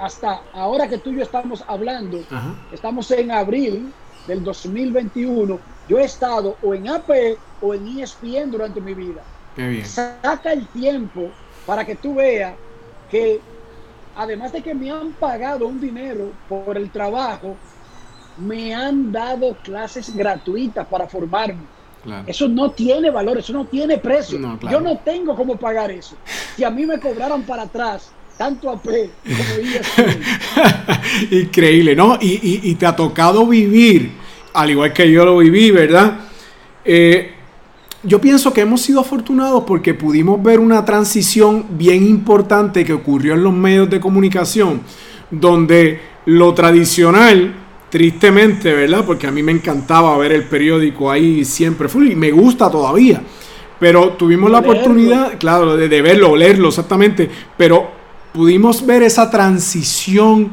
[0.00, 2.20] hasta ahora que tú y yo estamos hablando,
[2.72, 3.92] estamos en abril
[4.26, 5.58] del 2021,
[5.88, 7.10] yo he estado o en AP
[7.60, 9.22] o en ESPN durante mi vida.
[9.54, 9.84] Qué bien.
[9.84, 11.28] Saca el tiempo
[11.66, 12.54] para que tú veas
[13.10, 13.40] que
[14.16, 17.56] además de que me han pagado un dinero por el trabajo,
[18.38, 21.80] me han dado clases gratuitas para formarme.
[22.26, 24.38] Eso no tiene valor, eso no tiene precio.
[24.70, 26.16] Yo no tengo cómo pagar eso.
[26.56, 29.44] Si a mí me cobraran para atrás tanto AP como
[31.30, 32.16] Increíble, ¿no?
[32.22, 34.12] Y, te ha tocado vivir,
[34.54, 36.20] al igual que yo lo viví, ¿verdad?
[36.82, 37.32] Eh,
[38.02, 43.34] yo pienso que hemos sido afortunados porque pudimos ver una transición bien importante que ocurrió
[43.34, 44.80] en los medios de comunicación,
[45.30, 47.54] donde lo tradicional,
[47.90, 49.04] tristemente, ¿verdad?
[49.04, 53.22] Porque a mí me encantaba ver el periódico ahí siempre, y me gusta todavía.
[53.78, 57.99] Pero tuvimos la oportunidad, claro, de, de verlo, leerlo exactamente, pero
[58.32, 60.52] pudimos ver esa transición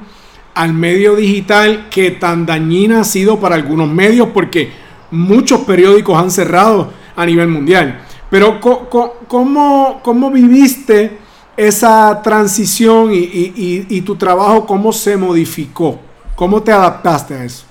[0.53, 4.71] al medio digital que tan dañina ha sido para algunos medios porque
[5.11, 8.01] muchos periódicos han cerrado a nivel mundial.
[8.29, 11.17] Pero ¿cómo, cómo viviste
[11.55, 15.99] esa transición y, tu trabajo, cómo se modificó?
[16.35, 17.65] ¿Cómo te adaptaste a eso?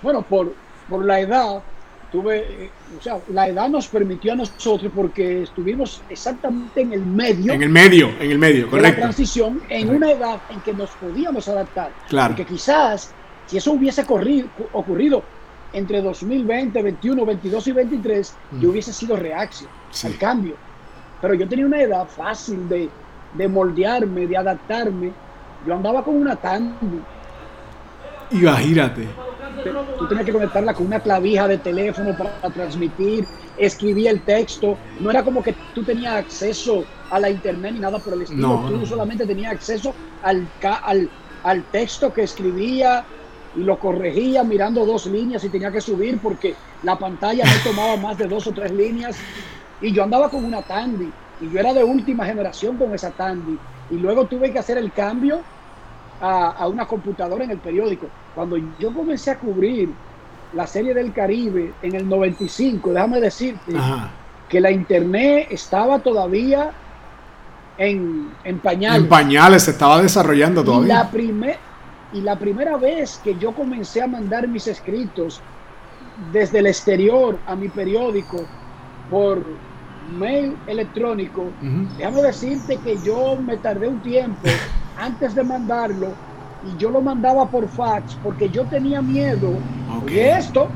[0.00, 0.54] Bueno, por,
[0.88, 1.62] por la edad,
[2.10, 7.52] tuve, o sea, la edad nos permitió a nosotros porque estuvimos exactamente en el medio.
[7.52, 8.90] En el medio, en el medio, correcto.
[8.90, 11.92] la transición, en una edad en que nos podíamos adaptar.
[12.08, 12.34] Claro.
[12.34, 13.12] Porque quizás,
[13.46, 14.04] si eso hubiese
[14.72, 15.22] ocurrido
[15.72, 19.70] entre 2020, 21, 22 y 23 yo hubiese sido reacción
[20.04, 20.54] al cambio.
[21.20, 22.90] Pero yo tenía una edad fácil de,
[23.34, 25.12] de moldearme, de adaptarme.
[25.66, 27.00] Yo andaba con una Tandy.
[28.32, 29.08] Imagínate.
[29.98, 33.26] Tú tenías que conectarla con una clavija de teléfono para transmitir,
[33.56, 34.76] escribía el texto.
[35.00, 38.64] No era como que tú tenías acceso a la internet ni nada por el estilo.
[38.68, 41.08] tú solamente tenías acceso al, al,
[41.44, 43.04] al texto que escribía
[43.54, 47.96] y lo corregía mirando dos líneas y tenía que subir porque la pantalla no tomaba
[47.96, 49.16] más de dos o tres líneas.
[49.80, 51.10] Y yo andaba con una Tandy
[51.40, 53.58] y yo era de última generación con esa Tandy.
[53.90, 55.42] Y luego tuve que hacer el cambio
[56.22, 58.06] a, una computadora en el periódico.
[58.34, 59.90] Cuando yo comencé a cubrir
[60.54, 63.72] la serie del Caribe en el 95, déjame decirte
[64.48, 66.70] que la internet estaba todavía
[67.76, 69.02] en, en pañales.
[69.02, 70.94] En pañales, se estaba desarrollando todavía.
[70.94, 71.56] la, primer,
[72.12, 75.40] y la primera vez que yo comencé a mandar mis escritos
[76.32, 78.44] desde el exterior a mi periódico
[79.10, 79.44] por
[80.16, 81.46] mail electrónico,
[81.96, 84.48] déjame decirte que yo me tardé un tiempo
[85.02, 86.14] antes de mandarlo
[86.64, 89.54] y yo lo mandaba por fax porque yo tenía miedo
[90.06, 90.68] de esto,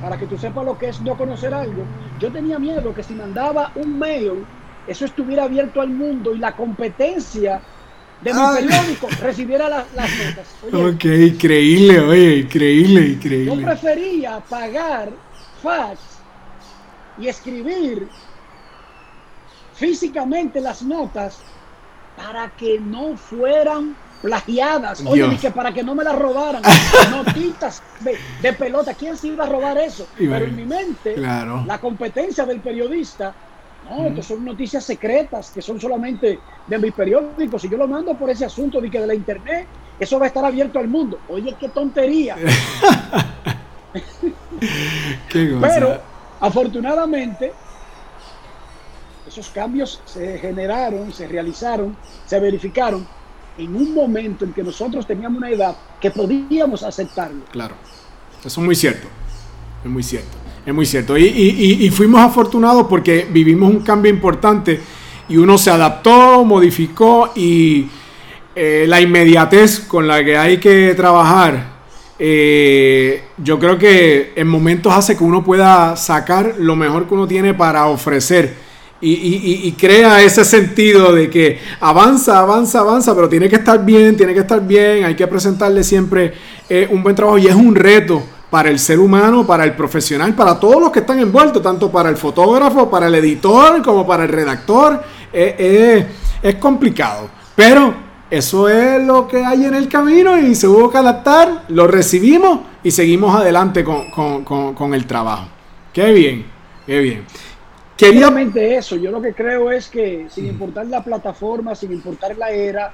[0.00, 1.82] para que tú sepas lo que es no conocer algo,
[2.20, 4.44] yo tenía miedo que si mandaba un mail,
[4.86, 7.60] eso estuviera abierto al mundo y la competencia
[8.22, 10.56] de mi periódico recibiera las notas.
[10.72, 13.56] ok, increíble, oye, increíble, increíble.
[13.56, 15.10] Yo prefería pagar
[15.62, 15.98] fax
[17.18, 18.08] y escribir
[19.74, 21.40] físicamente las notas
[22.18, 25.02] para que no fueran plagiadas.
[25.06, 26.62] Oye, que para que no me las robaran.
[27.10, 28.92] Notitas de, pelota.
[28.94, 30.06] ¿Quién se iba a robar eso?
[30.16, 33.32] Pero en mi mente, la competencia del periodista,
[33.88, 37.58] no, son noticias secretas que son solamente de mi periódico.
[37.58, 39.66] Si yo lo mando por ese asunto de que de la internet,
[39.98, 41.20] eso va a estar abierto al mundo.
[41.28, 42.36] Oye, qué tontería.
[45.32, 46.00] Pero
[46.40, 47.52] afortunadamente
[49.28, 51.94] esos cambios se generaron, se realizaron,
[52.26, 53.06] se verificaron
[53.58, 57.42] en un momento en que nosotros teníamos una edad que podíamos aceptarlo.
[57.52, 57.74] Claro,
[58.44, 59.06] eso es muy cierto,
[59.84, 61.18] es muy cierto, es muy cierto.
[61.18, 64.80] Y, fuimos afortunados porque vivimos un cambio importante
[65.28, 67.86] y uno se adaptó, modificó y
[68.54, 71.76] eh, la inmediatez con la que hay que trabajar.
[72.18, 77.28] Eh, yo creo que en momentos hace que uno pueda sacar lo mejor que uno
[77.28, 78.67] tiene para ofrecer
[79.00, 84.34] y, crea ese sentido de que avanza, avanza, avanza, pero tiene que estar bien, tiene
[84.34, 86.34] que estar bien, hay que presentarle siempre
[86.68, 90.34] eh, un buen trabajo y es un reto para el ser humano, para el profesional,
[90.34, 94.24] para todos los que están envueltos, tanto para el fotógrafo, para el editor, como para
[94.24, 95.02] el redactor.
[95.32, 96.06] Eh, eh,
[96.42, 97.94] es complicado, pero
[98.30, 102.60] eso es lo que hay en el camino y se hubo que adaptar, lo recibimos
[102.82, 105.46] y seguimos adelante con, con el trabajo.
[105.92, 106.46] Qué bien,
[106.86, 107.24] qué bien.
[107.98, 112.48] Queríamente eso, yo lo que creo es que sin importar la plataforma, sin importar la
[112.50, 112.92] era,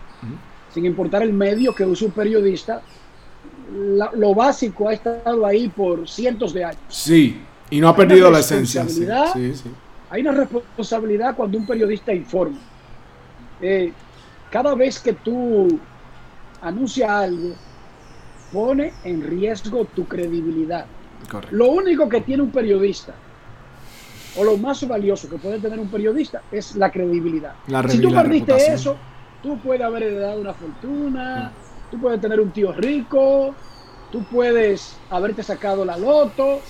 [0.73, 2.81] sin importar el medio que usa un periodista,
[4.15, 6.81] lo básico ha estado ahí por cientos de años.
[6.89, 7.39] Sí,
[7.69, 8.89] y no ha perdido la esencia.
[8.89, 9.05] Sí,
[9.55, 9.71] sí,
[10.09, 12.59] Hay una responsabilidad cuando un periodista informa.
[13.61, 13.93] Eh,
[14.51, 15.79] cada vez que tú
[16.63, 17.55] anuncias algo,
[18.51, 20.87] pone en riesgo tu credibilidad.
[21.51, 23.15] Lo único que tiene un periodista
[24.37, 27.55] o lo más valioso que puede tener un periodista es la credibilidad.
[27.89, 28.97] si tú perdiste eso,
[29.43, 31.53] tú puedes haber heredado una fortuna,
[31.91, 33.55] tú puedes tener un tío rico,
[34.11, 36.61] tú puedes haberte sacado la loto,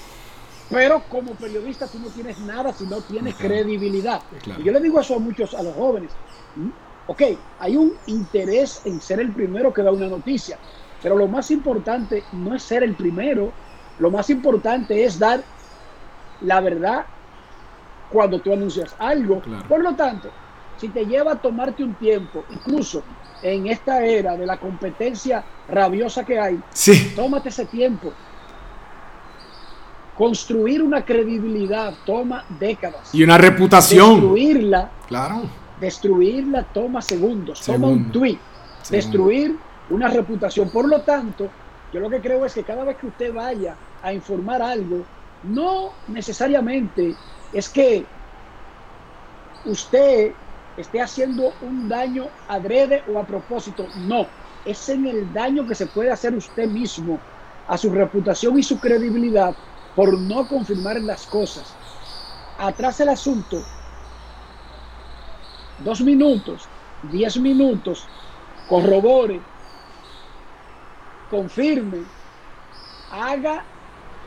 [0.71, 4.21] pero como periodista tú no tienes nada si no tienes credibilidad.
[4.59, 6.11] Y yo le digo eso a muchos, a los jóvenes.
[6.57, 6.71] ¿Mm?
[7.07, 7.23] Ok,
[7.59, 10.59] hay un interés en ser el primero que da una noticia,
[11.03, 13.53] pero lo más importante no es ser el primero,
[13.99, 15.43] lo más importante es dar
[16.41, 17.05] la verdad
[18.11, 19.43] cuando tú anuncias algo.
[19.69, 20.31] Por lo tanto,
[20.77, 23.03] si te lleva a tomarte un tiempo, incluso
[23.43, 27.13] en esta era de la competencia rabiosa que hay, sí.
[27.15, 28.13] tómate ese tiempo.
[30.17, 33.15] Construir una credibilidad toma décadas.
[33.15, 34.21] Y una reputación.
[34.21, 34.91] Destruirla.
[35.09, 35.43] Claro.
[35.81, 37.61] Destruirla toma segundos.
[37.61, 38.39] Toma un tweet.
[38.91, 39.57] Destruir
[39.91, 40.71] una reputación.
[40.71, 41.49] Por lo tanto,
[41.93, 45.05] yo lo que creo es que cada vez que usted vaya a informar algo,
[45.43, 47.15] no necesariamente
[47.55, 48.13] es que
[49.63, 50.39] usted
[50.77, 53.93] esté haciendo un daño adrede o a propósito.
[53.95, 54.35] No,
[54.65, 57.25] es en el daño que se puede hacer usted mismo
[57.67, 59.57] a su reputación y su credibilidad
[59.95, 61.79] por no confirmar las cosas.
[62.57, 63.71] Atrás el asunto,
[65.77, 68.13] dos minutos, diez minutos,
[68.67, 69.49] corrobore,
[71.27, 72.13] confirme,
[73.09, 73.69] haga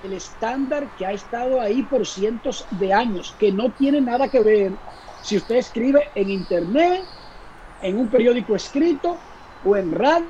[0.03, 4.41] el estándar que ha estado ahí por cientos de años, que no tiene nada que
[4.41, 4.73] ver
[5.21, 7.05] si usted escribe en internet,
[7.81, 9.19] en un periódico escrito
[9.63, 10.27] o en radio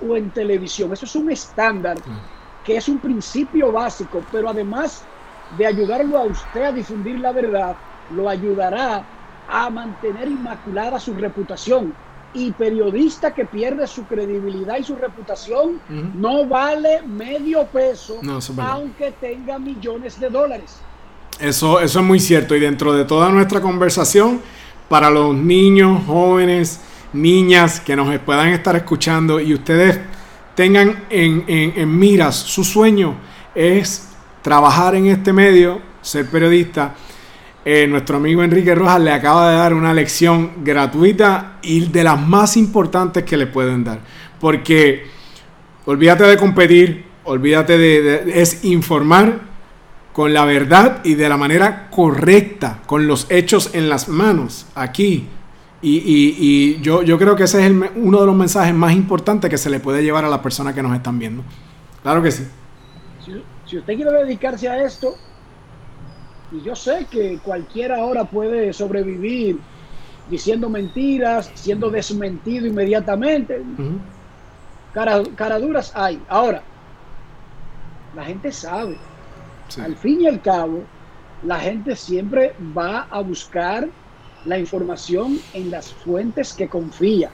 [0.00, 0.92] o en televisión.
[0.92, 2.02] Eso es un estándar
[2.62, 5.06] que es un principio básico, pero además
[5.50, 7.76] de ayudarlo a usted a difundir la verdad,
[8.08, 9.06] lo ayudará
[9.46, 11.96] a mantener inmaculada su reputación.
[12.32, 15.80] Y periodista que pierde su credibilidad y su reputación
[16.14, 18.20] no vale medio peso,
[18.58, 20.80] aunque tenga millones de dólares.
[21.40, 22.54] Eso, eso es muy cierto.
[22.54, 24.40] Y dentro de toda nuestra conversación,
[24.88, 26.80] para los niños, jóvenes,
[27.12, 29.98] niñas que nos puedan estar escuchando y ustedes
[30.54, 33.16] tengan en, en miras su sueño
[33.54, 34.08] es
[34.42, 36.94] trabajar en este medio, ser periodista
[37.64, 42.20] eh, nuestro amigo Enrique Rojas le acaba de dar una lección gratuita y de las
[42.20, 44.00] más importantes que le pueden dar.
[44.40, 45.04] Porque
[45.84, 49.40] olvídate de competir, olvídate de, es informar
[50.12, 55.28] con la verdad y de la manera correcta, con los hechos en las manos, aquí.
[55.82, 59.70] Y, yo, yo, creo que ese es uno de los mensajes más importantes que se
[59.70, 61.42] le puede llevar a las personas que nos están viendo.
[62.02, 62.46] Claro que sí.
[63.64, 65.14] si usted quiere dedicarse a esto,
[66.52, 69.58] y yo sé que cualquiera ahora puede sobrevivir
[70.28, 73.62] diciendo mentiras, siendo desmentido inmediatamente.
[75.36, 76.20] caraduras hay.
[76.28, 76.62] Ahora,
[78.16, 78.96] la gente sabe.
[79.80, 80.82] Al fin y al cabo,
[81.44, 83.88] la gente siempre va a buscar
[84.46, 87.30] la información en las fuentes que confía.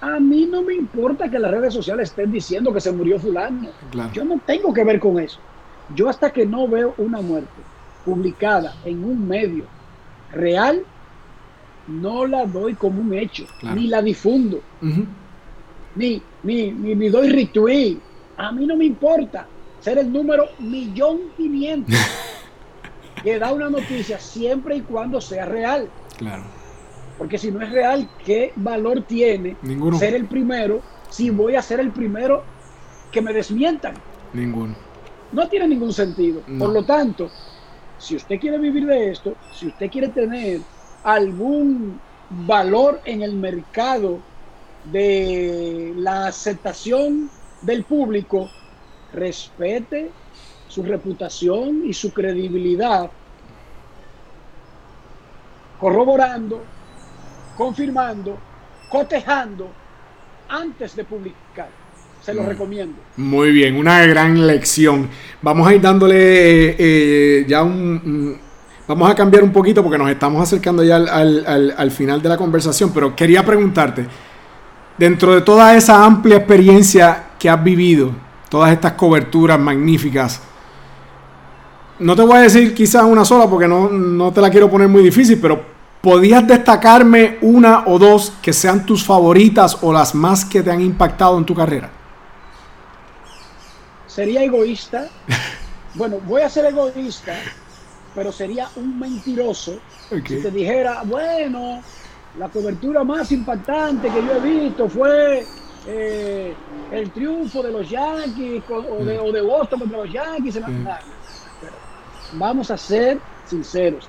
[0.00, 3.68] A mí no me importa que las redes sociales estén diciendo que se murió fulano.
[4.12, 5.38] Yo no tengo que ver con eso.
[5.94, 7.65] Yo hasta que no veo una muerte
[8.06, 9.64] publicada en un medio
[10.32, 10.82] real,
[11.88, 13.44] no la doy como un hecho,
[13.74, 14.60] ni la difundo,
[15.96, 17.98] ni, ni, ni, doy retweet.
[18.36, 19.46] A mí no me importa
[19.80, 21.94] ser el número millón quinientos
[23.22, 25.88] que da una noticia siempre y cuando sea real.
[26.16, 26.44] Claro.
[27.18, 29.56] Porque si no es real, ¿qué valor tiene
[29.98, 32.44] ser el primero si voy a ser el primero
[33.10, 33.94] que me desmientan?
[34.32, 34.74] Ninguno.
[35.32, 36.42] No tiene ningún sentido.
[36.58, 37.30] Por lo tanto,
[37.98, 40.60] si usted quiere vivir de esto, si usted quiere tener
[41.02, 44.20] algún valor en el mercado
[44.84, 47.30] de la aceptación
[47.62, 48.48] del público,
[49.12, 50.12] respete
[50.68, 53.10] su reputación y su credibilidad,
[55.78, 56.60] corroborando,
[57.56, 58.38] confirmando,
[58.90, 59.68] cotejando
[60.48, 61.85] antes de publicar.
[62.26, 62.46] Se lo mm.
[62.46, 62.96] recomiendo.
[63.18, 65.08] Muy bien, una gran lección.
[65.42, 68.36] Vamos a ir dándole eh, eh, ya un...
[68.88, 72.90] Vamos a cambiar un poquito porque nos estamos acercando ya al, final de la conversación,
[72.92, 74.06] pero quería preguntarte,
[74.98, 78.10] dentro de toda esa amplia experiencia que has vivido,
[78.48, 80.40] todas estas coberturas magníficas,
[81.98, 84.86] no te voy a decir quizás una sola porque no, no te la quiero poner
[84.86, 85.64] muy difícil, pero
[86.00, 90.80] ¿podías destacarme una o dos que sean tus favoritas o las más que te han
[90.80, 91.90] impactado en tu carrera?
[94.16, 95.08] Sería egoísta.
[95.94, 97.34] Bueno, voy a ser egoísta,
[98.14, 101.82] pero sería un mentiroso si te dijera, bueno,
[102.38, 105.44] la cobertura más impactante que yo he visto fue
[105.86, 106.54] eh,
[106.92, 110.60] el triunfo de los Yankees o, de, Boston contra los Yankees.
[112.32, 114.08] vamos a ser sinceros.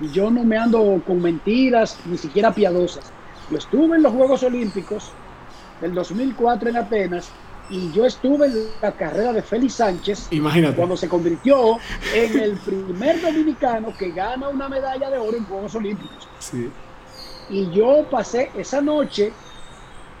[0.00, 3.12] Y yo no me ando con mentiras, ni siquiera piadosas.
[3.48, 5.12] Yo estuve en los Juegos Olímpicos
[5.80, 7.30] del 2004 en Atenas
[7.70, 10.74] y yo estuve en la carrera de Félix Sánchez Imagínate.
[10.76, 11.78] cuando se convirtió
[12.14, 16.28] en el primer dominicano que gana una medalla de oro en Juegos Olímpicos.
[16.40, 16.68] Sí.
[17.48, 19.32] Y yo pasé esa noche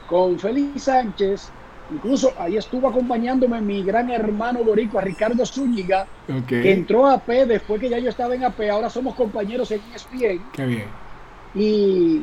[0.06, 1.48] con Félix Sánchez,
[1.92, 6.06] incluso ahí estuvo acompañándome mi gran hermano boricua Ricardo Zúñiga,
[6.46, 9.80] que entró a AP después que ya yo estaba en AP, ahora somos compañeros en
[9.94, 10.42] ESPN.
[10.52, 10.84] Qué bien.
[11.54, 12.22] Y,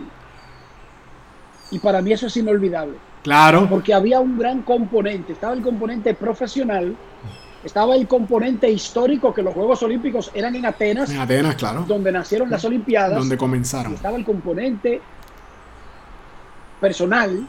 [1.72, 2.98] y para mí eso es inolvidable.
[3.28, 3.68] Claro.
[3.70, 5.34] Porque había un gran componente.
[5.34, 6.96] Estaba el componente profesional,
[7.62, 11.10] estaba el componente histórico, que los Juegos Olímpicos eran en Atenas.
[11.10, 11.84] En Atenas, claro.
[11.86, 13.18] Donde nacieron las Olimpiadas.
[13.18, 13.96] Donde comenzaron.
[13.96, 15.02] estaba el componente
[16.80, 17.46] personal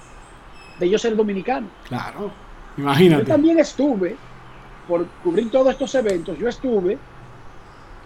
[0.80, 1.68] de yo ser dominicano.
[1.86, 2.32] Claro.
[2.76, 3.22] Imagínate.
[3.22, 4.16] Yo también estuve,
[4.88, 6.98] por cubrir todos estos eventos, yo estuve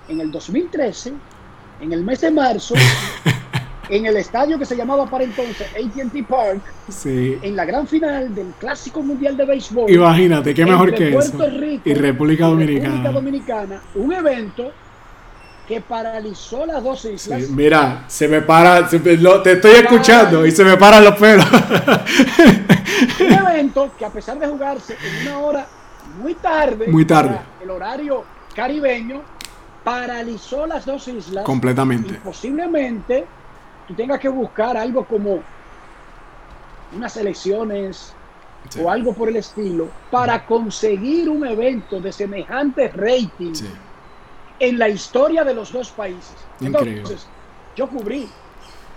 [0.08, 1.14] en el 2013,
[1.80, 2.74] en el mes de marzo,
[3.92, 6.62] en el estadio que se llamaba para entonces ATT Park,
[7.04, 9.90] en la gran final del Clásico Mundial de Béisbol.
[9.90, 11.58] Imagínate, qué mejor que Puerto eso.
[11.58, 12.88] Rico y República Dominicana.
[12.88, 14.72] República Dominicana, un evento
[15.68, 17.50] que paralizó las dos islas.
[17.50, 18.96] mira, se me para, te
[19.52, 21.46] estoy escuchando y se me paran los pelos.
[23.20, 25.66] un evento que a pesar de jugarse en una hora
[26.22, 27.38] muy tarde, muy tarde.
[27.62, 28.24] el horario
[28.54, 29.20] caribeño
[29.84, 31.44] paralizó las dos islas.
[31.44, 32.14] Completamente.
[32.14, 33.26] Y posiblemente
[33.86, 35.40] tú tengas que buscar algo como
[36.94, 38.14] unas elecciones
[38.80, 43.52] o algo por el estilo para conseguir un evento de semejante rating
[44.58, 46.36] en la historia de los dos países.
[46.60, 47.26] Entonces,
[47.74, 48.28] yo cubrí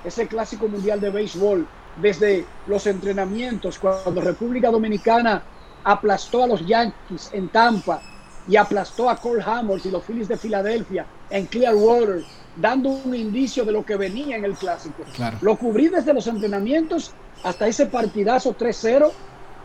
[0.03, 5.43] ese clásico mundial de béisbol desde los entrenamientos cuando República Dominicana
[5.83, 8.01] aplastó a los Yankees en Tampa
[8.47, 12.23] y aplastó a Cole Hammers y los Phillies de Filadelfia en Clearwater,
[12.55, 15.03] dando un indicio de lo que venía en el clásico.
[15.41, 19.11] Lo cubrí desde los entrenamientos hasta ese partidazo 3-0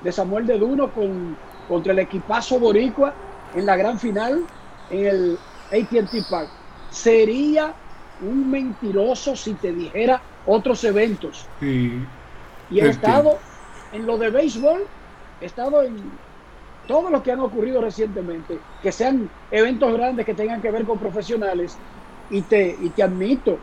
[0.03, 1.37] de Samuel de Duno con,
[1.69, 3.15] contra el equipazo boricua
[3.55, 4.45] en la gran final
[4.91, 5.39] en el
[5.71, 6.49] AT&T Park.
[6.91, 7.73] Sería
[8.23, 11.47] un mentiroso si te dijera otros eventos.
[11.61, 13.39] Y he estado
[13.93, 14.83] en lo de béisbol,
[15.41, 15.97] he estado en
[16.87, 20.99] todo lo que han ocurrido recientemente, que sean eventos grandes que tengan que ver con
[20.99, 21.77] profesionales,
[22.31, 23.59] y te, y te admito,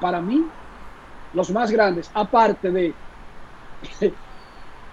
[0.00, 0.44] para mí,
[1.34, 2.94] los más grandes, aparte de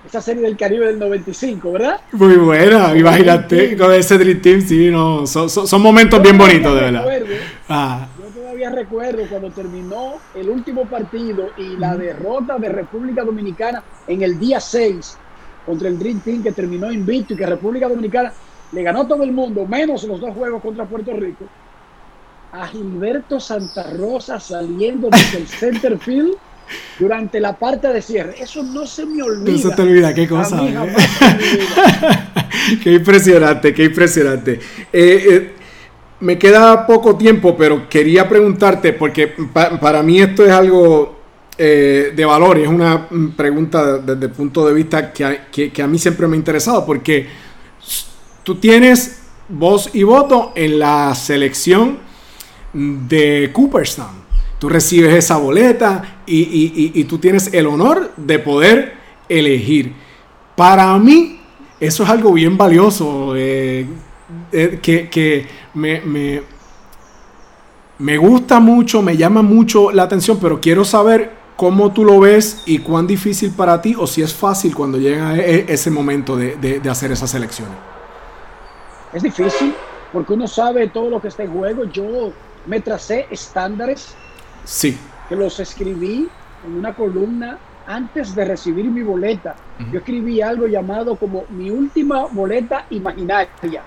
[0.06, 2.02] esa serie del Caribe del 95, ¿verdad?
[2.12, 6.82] Muy buena, imagínate, con ese Dream Team, sí, no, son, son, momentos bien bonitos, de
[6.82, 7.06] verdad.
[7.70, 8.08] Ah.
[8.20, 14.22] Yo todavía recuerdo cuando terminó el último partido y la derrota de República Dominicana en
[14.22, 15.18] el día 6
[15.66, 18.32] contra el Dream Team que terminó invicto y que República Dominicana
[18.72, 21.46] le ganó todo el mundo, menos los dos juegos contra Puerto Rico.
[22.58, 26.36] A Gilberto Santa Rosa saliendo desde el center field
[26.98, 28.36] durante la parte de cierre.
[28.40, 29.54] Eso no se me olvida.
[29.54, 30.64] Eso te olvida, qué cosa.
[30.64, 30.96] ¿eh?
[32.84, 34.54] qué impresionante, qué impresionante.
[34.54, 34.60] Eh,
[34.94, 35.54] eh,
[36.22, 39.34] me queda poco tiempo, pero quería preguntarte, porque
[39.82, 41.14] para mí esto es algo
[41.58, 45.98] de valor y es una pregunta desde el punto de vista que que a mí
[45.98, 47.28] siempre me ha interesado, porque
[48.44, 52.05] tú tienes voz y voto en la selección
[52.76, 54.26] de Cooperstown
[54.60, 58.94] tú recibes esa boleta y, tú tienes el honor de poder
[59.30, 59.94] elegir.
[60.56, 61.40] Para mí,
[61.80, 63.86] eso es algo bien valioso, eh,
[64.52, 66.42] eh, que, me,
[68.00, 72.64] me, gusta mucho, me llama mucho la atención, pero quiero saber cómo tú lo ves
[72.66, 76.56] y cuán difícil para ti o si es fácil cuando llega e, ese momento de,
[76.56, 77.76] de hacer esas elecciones.
[79.14, 79.74] Es difícil
[80.12, 81.86] porque uno sabe todo lo que está en juego.
[81.86, 82.32] Yo
[82.66, 84.16] me tracé estándares
[84.66, 84.98] Sí.
[85.30, 86.28] Que los escribí
[86.66, 87.58] en una columna
[87.88, 89.56] antes de recibir mi boleta.
[89.92, 93.84] Yo escribí algo llamado como mi última boleta imaginaria.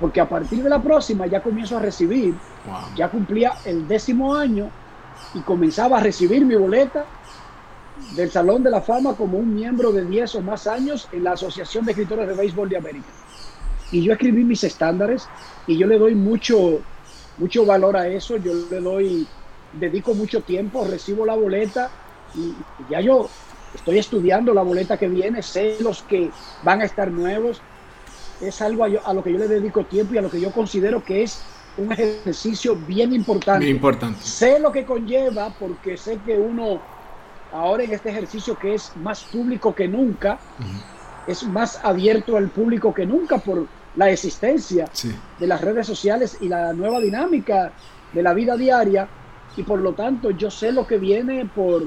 [0.00, 2.34] Porque a partir de la próxima ya comienzo a recibir.
[2.96, 4.70] Ya cumplía el décimo año
[5.34, 7.04] y comenzaba a recibir mi boleta
[8.16, 11.32] del Salón de la Fama como un miembro de 10 o más años en la
[11.32, 13.08] Asociación de Escritores de Béisbol de América.
[13.92, 15.28] Y yo escribí mis estándares
[15.66, 16.80] y yo le doy mucho,
[17.38, 19.26] mucho valor a eso, yo le doy,
[19.72, 21.90] dedico mucho tiempo, recibo la boleta
[22.34, 22.54] y
[22.90, 23.28] ya yo
[23.74, 26.30] estoy estudiando la boleta que viene, sé los que
[26.62, 27.60] van a estar nuevos,
[28.40, 31.04] es algo a, lo que yo le dedico tiempo y a lo que yo considero
[31.04, 31.42] que es
[31.76, 33.64] un ejercicio bien importante.
[33.64, 34.20] Bien importante.
[34.22, 36.80] Sé lo que conlleva porque sé que uno
[37.52, 40.38] ahora en este ejercicio que es más público que nunca,
[41.26, 43.66] es más abierto al público que nunca por
[43.96, 44.86] la existencia
[45.38, 47.72] de las redes sociales y la nueva dinámica
[48.12, 49.08] de la vida diaria
[49.56, 51.84] y por lo tanto yo sé lo que viene por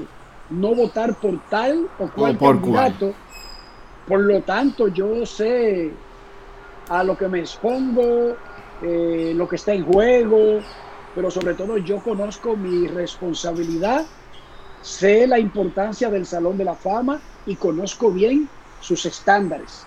[0.50, 3.12] no votar por tal o cual candidato.
[4.06, 5.92] Por lo tanto yo sé
[6.88, 8.36] a lo que me expongo,
[8.82, 10.60] eh, lo que está en juego,
[11.14, 14.06] pero sobre todo yo conozco mi responsabilidad,
[14.80, 18.48] sé la importancia del Salón de la Fama y conozco bien
[18.80, 19.84] sus estándares.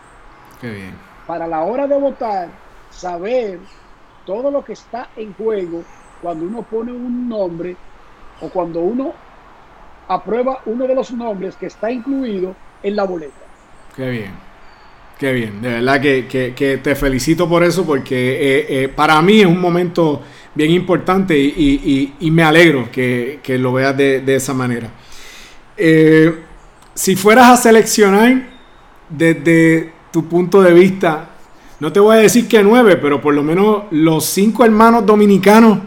[0.60, 2.50] Qué bien para la hora de votar,
[2.90, 3.58] saber
[4.26, 5.82] todo lo que está en juego
[6.22, 7.74] cuando uno pone un nombre
[8.42, 9.14] o cuando uno
[10.10, 12.54] aprueba uno de los nombres que está incluido
[12.84, 13.46] en la boleta.
[13.96, 14.32] Qué bien,
[15.18, 15.62] qué bien.
[15.62, 20.22] De verdad que, te felicito por eso porque eh, eh, para mí es un momento
[20.54, 24.90] bien importante y, me alegro que, lo veas de, esa manera.
[25.78, 26.44] Eh,
[26.94, 28.50] si fueras a seleccionar
[29.08, 31.30] desde tu punto de vista,
[31.80, 35.80] no te voy a decir que nueve, pero por lo menos los cinco hermanos dominicanos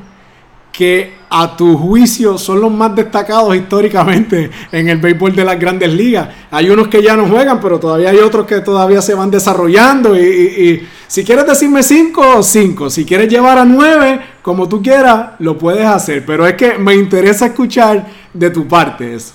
[0.73, 5.93] que a tu juicio son los más destacados históricamente en el béisbol de las grandes
[5.93, 6.29] ligas.
[6.51, 10.17] Hay unos que ya no juegan, pero todavía hay otros que todavía se van desarrollando.
[10.17, 12.91] Y, si quieres decirme cinco, cinco.
[12.91, 16.25] Si quieres llevar a nueve, como tú quieras, lo puedes hacer.
[16.27, 19.33] Pero es que me interesa escuchar de tu parte eso.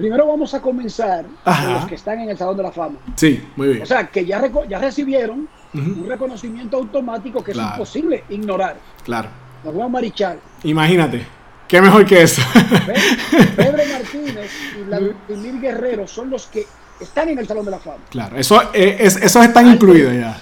[0.00, 2.98] Primero vamos a comenzar con los que están en el Salón de la Fama.
[3.16, 3.82] Sí, muy bien.
[3.82, 8.78] O sea, que ya, ya recibieron un reconocimiento automático que es imposible ignorar.
[9.04, 9.28] Claro.
[9.62, 10.40] Los Juan Marichal.
[10.64, 11.26] Imagínate.
[11.68, 12.40] ¿Qué mejor que eso?
[13.56, 16.66] Pedro Martínez y Vladimir Guerrero son los que
[16.98, 17.98] están en el Salón de la Fama.
[18.08, 20.40] Claro, eso, eh, es, esos están incluidos ya.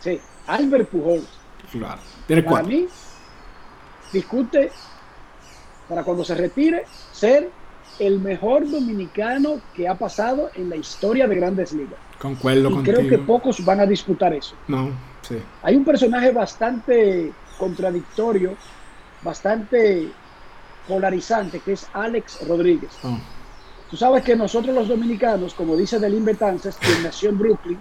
[0.00, 1.28] Sí, Albert Pujols.
[1.70, 2.00] Claro.
[2.26, 2.88] ¿Tiene para mí,
[4.12, 4.72] discute
[5.88, 7.48] para cuando se retire ser
[7.98, 11.98] el mejor dominicano que ha pasado en la historia de Grandes Ligas.
[12.18, 14.54] Concuerdo y creo que pocos van a disputar eso.
[14.68, 14.90] No,
[15.22, 15.36] sí.
[15.62, 18.54] Hay un personaje bastante contradictorio,
[19.22, 20.08] bastante
[20.88, 22.90] polarizante, que es Alex Rodríguez.
[23.02, 23.18] Oh.
[23.90, 27.78] Tú sabes que nosotros los dominicanos, como dice Delin Betances, quien nació en Brooklyn,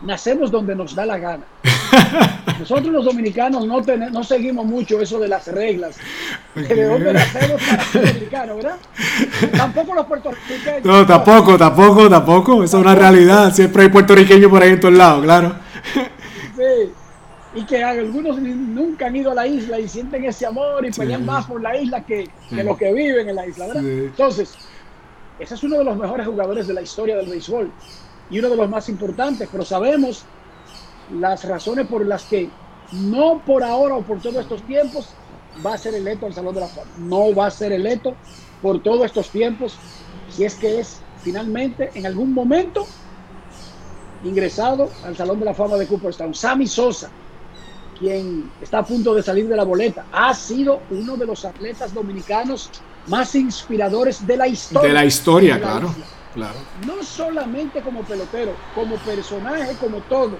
[0.00, 1.44] nacemos donde nos da la gana.
[2.58, 5.96] Nosotros los dominicanos no, tenemos, no seguimos mucho eso de las reglas.
[6.54, 8.76] De dónde nacemos para ser dominicanos, ¿verdad?
[9.56, 10.84] Tampoco los puertorriqueños.
[10.84, 12.64] No, tampoco, tampoco, tampoco.
[12.64, 13.52] Eso es una realidad.
[13.52, 15.56] Siempre hay puertorriqueños por ahí en todos lados, claro.
[15.94, 16.92] Sí.
[17.54, 21.24] Y que algunos nunca han ido a la isla y sienten ese amor y pelean
[21.24, 23.82] más por la isla que, que los que viven en la isla, ¿verdad?
[23.84, 24.54] Entonces,
[25.38, 27.70] ese es uno de los mejores jugadores de la historia del béisbol
[28.30, 30.24] y uno de los más importantes, pero sabemos
[31.12, 32.50] las razones por las que
[32.92, 35.08] no por ahora o por todos estos tiempos
[35.64, 36.90] va a ser electo al Salón de la Fama.
[36.98, 38.14] No va a ser electo
[38.62, 39.76] por todos estos tiempos
[40.30, 42.86] si es que es finalmente en algún momento
[44.24, 46.34] ingresado al Salón de la Fama de Cooperstown.
[46.34, 47.10] Sammy Sosa,
[47.98, 51.94] quien está a punto de salir de la boleta, ha sido uno de los atletas
[51.94, 52.70] dominicanos
[53.06, 54.88] más inspiradores de la historia.
[54.88, 55.94] De la historia, claro.
[56.36, 60.36] No solamente como pelotero, como personaje, como todo.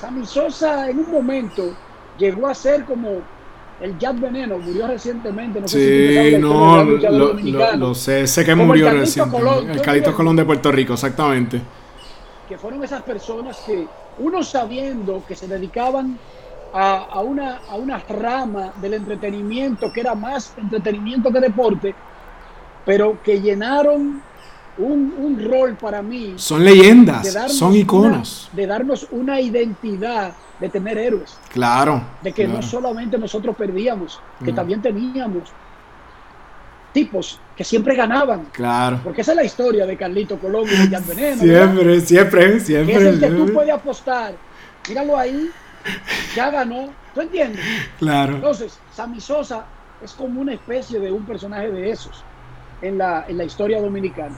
[0.00, 1.74] Sammy Sosa en un momento
[2.18, 3.20] llegó a ser como
[3.80, 5.60] el Jack Veneno, murió recientemente.
[5.60, 9.72] No sé si no, lo, sé, sé que murió recientemente.
[9.72, 11.60] el Calito Colón de Puerto Rico, exactamente.
[12.48, 13.86] Que fueron esas personas que,
[14.18, 16.18] uno sabiendo que se dedicaban
[16.72, 21.94] a, a, una, a una rama del entretenimiento que era más entretenimiento que deporte,
[22.84, 24.22] pero que llenaron
[24.80, 26.34] un, rol para mí.
[26.36, 28.48] Son leyendas, son iconos.
[28.52, 31.38] de darnos una identidad de tener héroes.
[31.52, 32.02] Claro.
[32.22, 35.50] De que no solamente nosotros perdíamos, que también teníamos
[36.92, 38.46] tipos que siempre ganaban.
[38.52, 39.00] Claro.
[39.02, 41.42] Porque esa es la historia de Carlito Colón y de Jan Veneno.
[41.42, 42.94] Siempre, siempre, siempre.
[42.94, 44.34] es el que tú puedes apostar.
[44.88, 45.50] Míralo ahí,
[46.34, 46.90] ya ganó.
[47.14, 47.60] ¿Tú entiendes?
[47.98, 48.34] Claro.
[48.36, 49.64] Entonces, Sammy Sosa
[50.02, 52.22] es como una especie de un personaje de esos
[52.82, 54.36] en la, en la historia dominicana.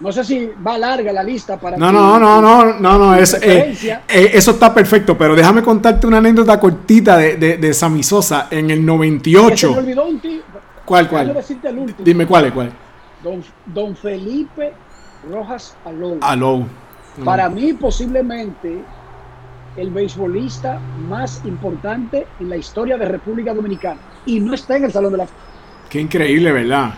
[0.00, 1.76] No sé si va larga la lista para.
[1.76, 3.74] No, no, no, no, no, no, es, eh,
[4.08, 8.48] eh, eso está perfecto, pero déjame contarte una anécdota cortita de, de, de Sammy Sosa
[8.50, 9.72] en el 98.
[9.72, 10.42] me olvidó un tío.
[10.84, 11.36] ¿Cuál, cuál?
[12.04, 12.72] Dime cuál es, cuál.
[13.22, 14.72] Don, don Felipe
[15.30, 16.18] Rojas Alou.
[16.20, 16.66] Alou.
[17.24, 18.78] Para mí, posiblemente,
[19.76, 20.78] el beisbolista
[21.08, 24.00] más importante en la historia de República Dominicana.
[24.26, 25.26] Y no está en el Salón de la
[25.88, 26.94] Qué increíble, ¿verdad?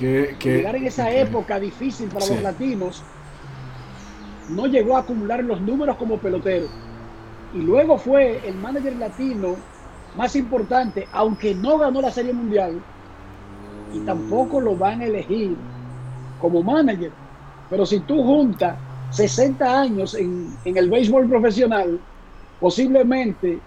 [0.00, 3.02] Que, llegar en esa época difícil para los latinos,
[4.48, 6.68] no llegó a acumular los números como pelotero.
[7.52, 9.56] Y luego fue el manager latino
[10.16, 12.80] más importante, aunque no ganó la Serie Mundial,
[13.92, 15.54] y tampoco lo van a elegir
[16.40, 17.12] como manager.
[17.68, 18.78] Pero si tú juntas
[19.10, 22.00] 60 años en, en el béisbol profesional,
[22.58, 23.60] posiblemente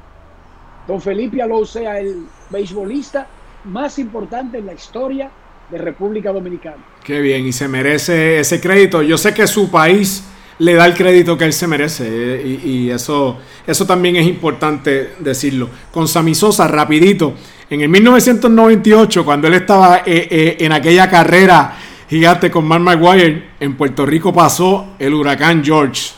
[0.88, 3.28] don Felipe Alou sea el beisbolista
[3.66, 5.30] más importante en la historia
[5.70, 6.84] de República Dominicana.
[7.04, 9.02] Qué bien, y se merece ese crédito.
[9.02, 10.24] Yo sé que su país
[10.60, 15.14] le da el crédito que él se merece eh, y, eso, eso también es importante
[15.20, 15.70] decirlo.
[15.92, 17.34] Con Sammy Sosa, rapidito,
[17.70, 21.76] en el 1998, cuando él estaba eh, eh, en aquella carrera
[22.10, 26.12] gigante con Mark McGuire, en Puerto Rico pasó el huracán George,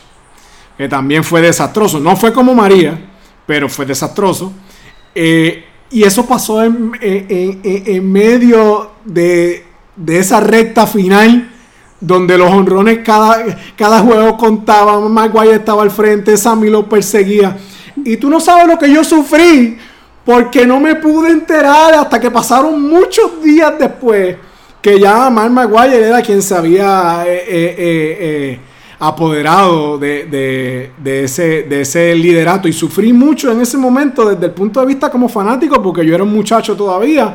[0.76, 1.98] que también fue desastroso.
[1.98, 2.98] No fue como María,
[3.46, 4.52] pero fue desastroso.
[5.14, 9.64] Y eso pasó en, en, medio de,
[10.06, 11.50] esa recta final
[12.00, 13.44] donde los honrones cada,
[13.76, 17.56] cada juego contaban, Maguire estaba al frente, Sammy lo perseguía.
[18.04, 19.78] Y tú no sabes lo que yo sufrí
[20.24, 24.36] porque no me pude enterar hasta que pasaron muchos días después
[24.82, 27.76] que ya Mark Maguire era quien se había eh, eh,
[28.20, 28.60] eh,
[28.98, 34.80] apoderado de, ese, de ese liderato y sufrí mucho en ese momento desde el punto
[34.80, 37.34] de vista como fanático porque yo era un muchacho todavía,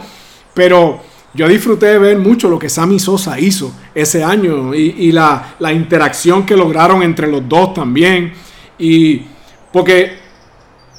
[0.54, 1.02] pero
[1.34, 5.72] yo disfruté de ver mucho lo que Sammy Sosa hizo ese año y, la, la,
[5.72, 8.34] interacción que lograron entre los dos también.
[8.78, 9.22] Y
[9.72, 10.18] porque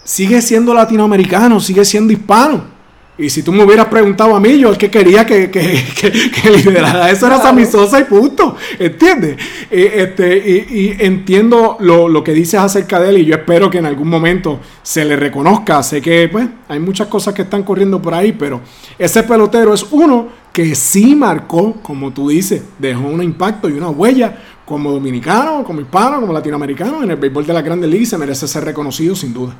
[0.05, 2.72] sigue siendo latinoamericano, sigue siendo hispano
[3.19, 6.51] Y si tú me hubieras preguntado a mí, yo el que quería que, que, que,
[6.51, 8.57] liderara eso era Sammy Sosa y punto.
[8.79, 9.37] ¿Entiendes?
[9.71, 13.87] este, y, entiendo lo, lo, que dices acerca de él y yo espero que en
[13.87, 15.83] algún momento se le reconozca.
[15.83, 18.63] Sé que pues, hay muchas cosas que están corriendo por ahí, pero
[18.99, 23.91] ese pelotero es uno que sí marcó, como tú dices, dejó un impacto y una
[23.91, 28.11] huella como dominicano, como hispano, como latinoamericano en el béisbol de la Grandes Ligas y
[28.11, 29.55] se merece ser reconocido sin duda.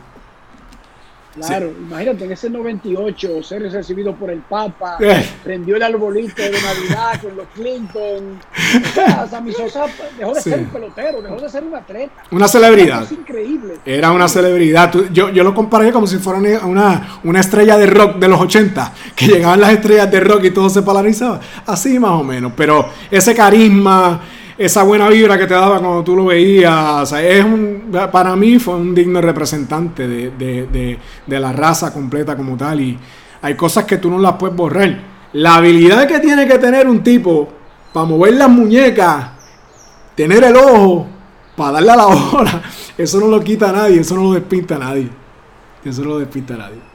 [1.35, 5.27] Claro, imagínate en ese 98 ser recibido por el Papa, eh.
[5.43, 8.39] prendió el arbolito de Navidad con los Clinton.
[8.83, 9.87] O sea, Sammy Sosa
[10.19, 12.13] dejó de ser un pelotero, dejó de ser un atleta.
[12.31, 13.05] Una celebridad.
[13.05, 13.79] Es increíble.
[13.85, 14.93] Era una celebridad.
[15.13, 18.93] Yo, yo lo comparé como si fuera una, una estrella de rock de los 80,
[19.17, 21.41] que llegaban las estrellas de rock y todo se polarizaba.
[21.67, 22.53] Así más o menos.
[22.57, 24.21] Pero ese carisma
[24.65, 27.13] esa buena vibra que te daba cuando tú lo veías.
[27.13, 32.81] Es un, para mí fue un digno representante de, la raza completa como tal.
[32.81, 32.99] Y
[33.41, 35.01] hay cosas que tú no las puedes borrar.
[35.33, 37.49] La habilidad que tiene que tener un tipo
[37.93, 39.31] para mover las muñecas,
[40.15, 41.07] tener el ojo,
[41.57, 42.63] para darle a la hora,
[42.99, 45.11] eso no lo quita a nadie, eso no lo despinta a nadie.
[45.85, 46.92] Eso no lo despinta a nadie.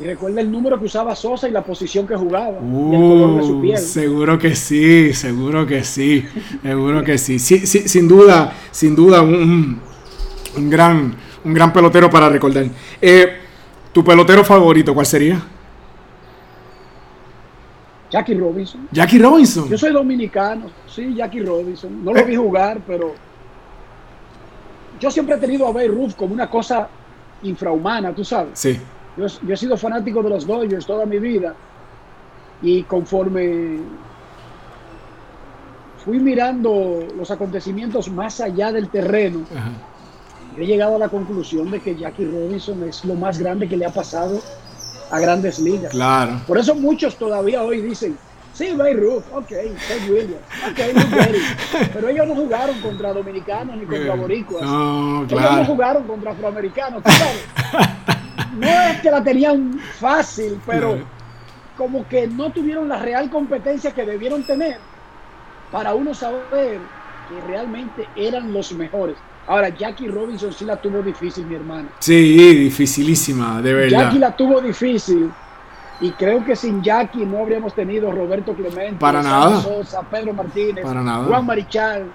[0.00, 2.58] Y recuerda el número que usaba Sosa y la posición que jugaba.
[2.62, 3.78] y el color de su uh, piel.
[3.78, 6.24] Seguro que sí, seguro que sí,
[6.62, 7.38] seguro que sí.
[7.38, 9.78] sí, sin duda, sin duda, un,
[10.56, 12.64] un, gran, un gran pelotero para recordar.
[13.00, 13.40] Eh,
[13.92, 15.42] ¿Tu pelotero favorito cuál sería?
[18.10, 18.88] Jackie Robinson.
[18.90, 19.68] Jackie Robinson.
[19.68, 22.02] Yo soy dominicano, sí, Jackie Robinson.
[22.02, 22.24] No lo eh.
[22.24, 23.14] vi jugar, pero
[24.98, 26.88] yo siempre he tenido a Bay Ruth como una cosa
[27.42, 28.58] infrahumana, tú sabes.
[28.58, 28.80] Sí.
[29.16, 31.54] Yo, he sido fanático de los Dodgers toda mi vida
[32.62, 33.78] y conforme
[36.04, 39.44] fui mirando los acontecimientos más allá del terreno,
[40.56, 43.86] he llegado a la conclusión de que Jackie Robinson es lo más grande que le
[43.86, 44.40] ha pasado
[45.10, 45.90] a grandes ligas.
[45.90, 46.40] Claro.
[46.46, 48.16] Por eso muchos todavía hoy dicen,
[48.54, 54.14] sí, Bay Ruth, ok, Ted Williams, ok, pero ellos no jugaron contra dominicanos ni contra
[54.14, 54.62] boricuas.
[54.62, 55.46] No, claro.
[55.46, 58.16] Ellos no jugaron contra afroamericanos, sabes?
[58.56, 60.98] no es que la tenían fácil, pero
[61.76, 64.78] como que no tuvieron la real competencia que debieron tener
[65.70, 66.78] para uno saber
[67.28, 69.16] que realmente eran los mejores.
[69.46, 71.88] Ahora, Jackie Robinson sí la tuvo difícil, mi hermano.
[71.98, 74.04] Sí, dificilísima, de verdad.
[74.04, 75.30] Jackie la tuvo difícil.
[76.02, 79.60] Y creo que sin Jackie no habríamos tenido Roberto Clemente, para nada.
[79.60, 81.24] Sosa, Pedro Martínez, para nada.
[81.24, 82.06] Juan Marichal.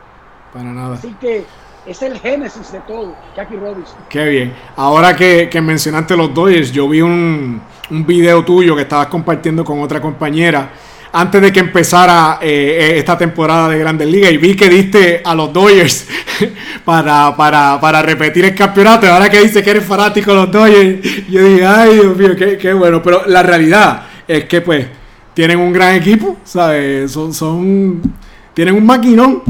[0.51, 0.95] Para nada.
[0.95, 1.45] Así que
[1.85, 3.97] es el génesis de todo, Jackie Robinson.
[4.09, 4.53] Qué bien.
[4.75, 9.81] Ahora que, mencionaste los Dodgers, yo vi un, un, video tuyo que estabas compartiendo con
[9.81, 10.69] otra compañera
[11.13, 15.21] antes de que empezara eh, eh, esta temporada de Grandes Ligas y vi que diste
[15.23, 16.07] a los Dodgers
[16.85, 19.07] para, para, repetir el campeonato.
[19.07, 22.57] Ahora que dice que eres fanático de los Dodgers, yo dije, ay Dios mío, qué,
[22.57, 23.01] qué bueno.
[23.01, 24.87] Pero la realidad es que pues
[25.33, 27.11] tienen un gran equipo, ¿sabes?
[27.11, 28.01] Son, son
[28.53, 29.43] tienen un maquinón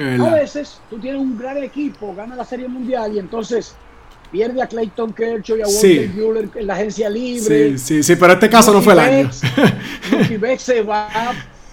[0.00, 3.74] a veces tú tienes un gran equipo, gana la Serie Mundial y entonces
[4.30, 7.70] pierde a Clayton Kershaw y a Walter Buehler en la agencia libre.
[7.70, 9.30] Sí, sí, sí, pero este caso no fue el año.
[10.38, 11.08] Beck se va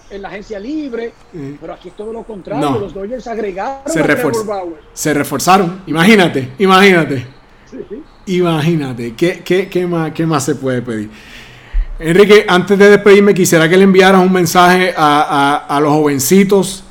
[0.10, 1.14] en la agencia libre,
[1.60, 2.80] pero aquí es todo lo contrario.
[2.80, 4.64] Los Dodgers agregaron se, a
[4.94, 5.82] se reforzaron.
[5.88, 7.28] Imagínate, imagínate.
[8.26, 11.10] Imagínate, ¿qué, qué, qué, más, ¿qué más se puede pedir?
[12.00, 15.22] Enrique, antes de despedirme, quisiera que le enviaras un mensaje a,
[15.68, 16.84] a, a los jovencitos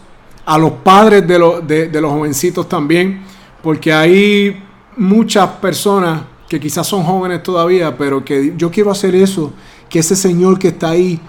[0.47, 3.21] a los padres de, los jovencitos también,
[3.63, 4.63] porque hay
[4.97, 9.53] muchas personas que quizás son jóvenes todavía, pero que yo quiero hacer eso,
[9.91, 11.21] que ese Señor que está ahí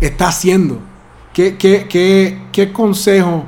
[0.00, 0.80] está haciendo.
[1.32, 3.44] ¿Qué, qué, consejo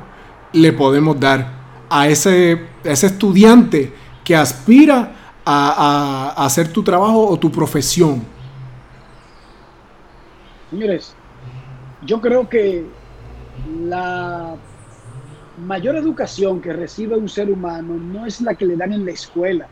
[0.53, 1.53] le podemos dar
[1.91, 3.93] a ese, ese estudiante
[4.23, 8.23] que aspira a, a hacer tu trabajo o tu profesión?
[10.71, 11.13] Señores,
[12.03, 12.85] yo creo que
[13.85, 14.55] la
[15.59, 19.13] mayor educación que recibe un ser humano no es la que le dan en la
[19.13, 19.69] escuela,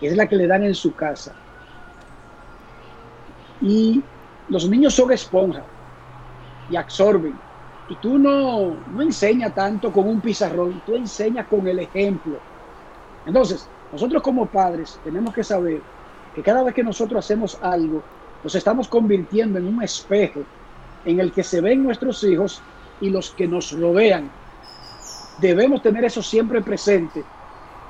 [0.00, 1.34] es la que le dan en su casa.
[3.60, 4.02] Y
[4.48, 5.62] los niños son esponja
[6.70, 7.34] y absorben.
[7.88, 12.38] Y tú no, no enseñas tanto con un pizarrón, tú enseñas con el ejemplo.
[13.24, 15.80] Entonces, nosotros como padres tenemos que saber
[16.34, 18.02] que cada vez que nosotros hacemos algo,
[18.42, 20.40] nos estamos convirtiendo en un espejo
[21.04, 22.60] en el que se ven nuestros hijos
[23.00, 24.30] y los que nos rodean
[25.38, 27.24] debemos tener eso siempre presente.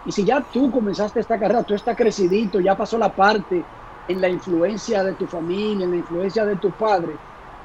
[0.05, 3.65] Y si ya tú comenzaste esta carrera, tú estás crecidito, ya pasó la parte
[4.07, 7.13] en la influencia de tu familia, en la influencia de tu padre,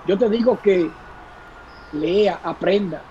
[0.04, 0.90] yo te digo que
[1.92, 3.02] lea, aprenda.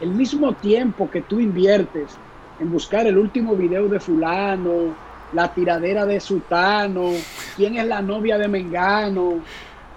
[0.00, 2.20] El mismo tiempo que tú inviertes
[2.58, 4.96] en buscar el último video de fulano,
[5.32, 7.10] la tiradera de sutano,
[7.56, 9.42] quién es la novia de Mengano,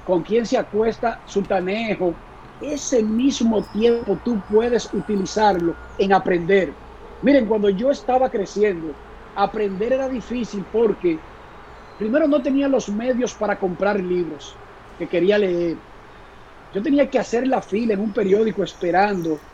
[0.04, 2.27] con quién se acuesta Sultanejo.
[2.60, 6.80] Ese mismo tiempo tú puedes utilizarlo en aprender.
[7.22, 8.98] Miren, cuando yo estaba creciendo,
[9.36, 11.26] aprender era difícil porque
[11.98, 14.62] primero no tenía los medios para comprar libros
[14.98, 15.84] que quería leer.
[16.72, 19.46] Yo tenía que hacer la fila en un periódico esperando.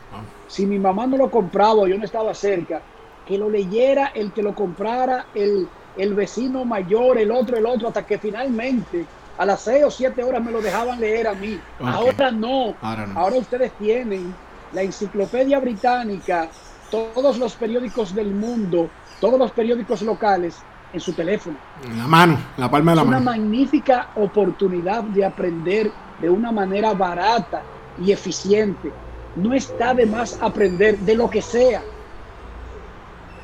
[0.46, 2.86] Si mi mamá no lo compraba yo no estaba cerca,
[3.24, 7.88] que lo leyera el que lo comprara, el, el vecino mayor, el otro, el otro,
[7.88, 11.58] hasta que finalmente a las seis o siete horas me lo dejaban leer a mí.
[11.80, 12.74] Ahora, no.
[12.80, 14.34] Ahora ustedes tienen
[14.72, 16.48] la enciclopedia británica,
[16.90, 18.88] todos los periódicos del mundo,
[19.20, 20.56] todos los periódicos locales
[20.92, 21.56] en su teléfono.
[21.84, 23.16] En la mano, en la palma de la mano.
[23.16, 27.62] Es una magnífica oportunidad de aprender de una manera barata
[28.00, 28.92] y eficiente.
[29.36, 31.82] No está de más aprender de lo que sea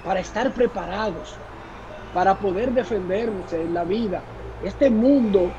[0.05, 1.35] para estar preparados,
[2.15, 4.23] para poder defendernos en la vida.
[4.63, 5.51] Este mundo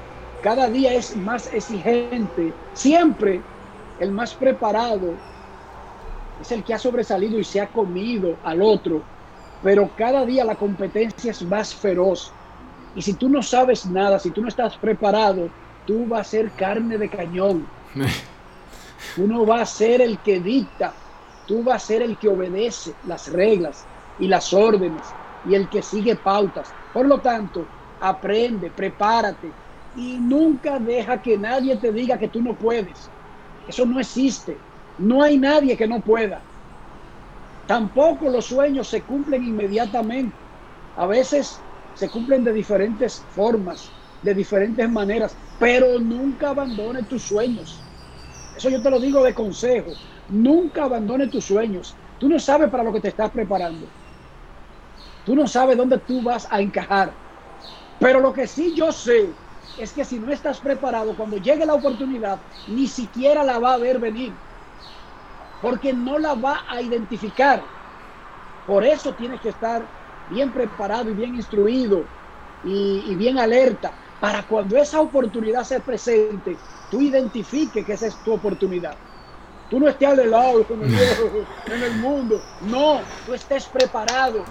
[0.42, 2.52] cada día es más exigente.
[2.74, 3.42] Siempre
[4.00, 5.14] el más preparado
[6.42, 9.04] es el que ha sobresalido y se ha comido al otro.
[9.64, 12.32] Pero cada día la competencia es más feroz.
[12.96, 15.50] Y si tú no sabes nada, si tú no estás preparado,
[15.86, 17.66] tú vas a ser carne de cañón.
[19.16, 20.94] Tú no vas a ser el que dicta,
[21.48, 23.86] tú vas a ser el que obedece las reglas
[24.20, 25.16] y las órdenes
[25.48, 26.74] y el que sigue pautas.
[26.94, 27.66] Por lo tanto,
[28.00, 29.61] aprende, prepárate
[29.94, 33.12] y nunca deja que nadie te diga que tú no puedes.
[33.66, 34.64] Eso no existe.
[34.98, 36.46] No hay nadie que no pueda.
[37.66, 40.52] Tampoco los sueños se cumplen inmediatamente.
[40.96, 47.88] A veces se cumplen de diferentes formas, de diferentes maneras, pero nunca abandones tus sueños.
[48.54, 50.00] Eso yo te lo digo de consejo.
[50.28, 51.98] Nunca abandones tus sueños.
[52.18, 53.94] Tú no sabes para lo que te estás preparando.
[55.24, 57.18] Tú no sabes dónde tú vas a encajar.
[57.98, 59.38] Pero lo que sí yo sé
[59.82, 63.77] es que si no estás preparado, cuando llegue la oportunidad, ni siquiera la va a
[63.77, 64.32] ver venir.
[65.59, 67.63] Porque no la va a identificar.
[68.67, 69.88] Por eso tienes que estar
[70.29, 72.05] bien preparado y bien instruido
[72.63, 76.55] y, bien alerta para cuando esa oportunidad se presente,
[76.91, 78.95] tú identifiques que esa es tu oportunidad.
[79.67, 82.39] Tú no estés al lado en el mundo.
[82.61, 84.45] No, tú estés preparado.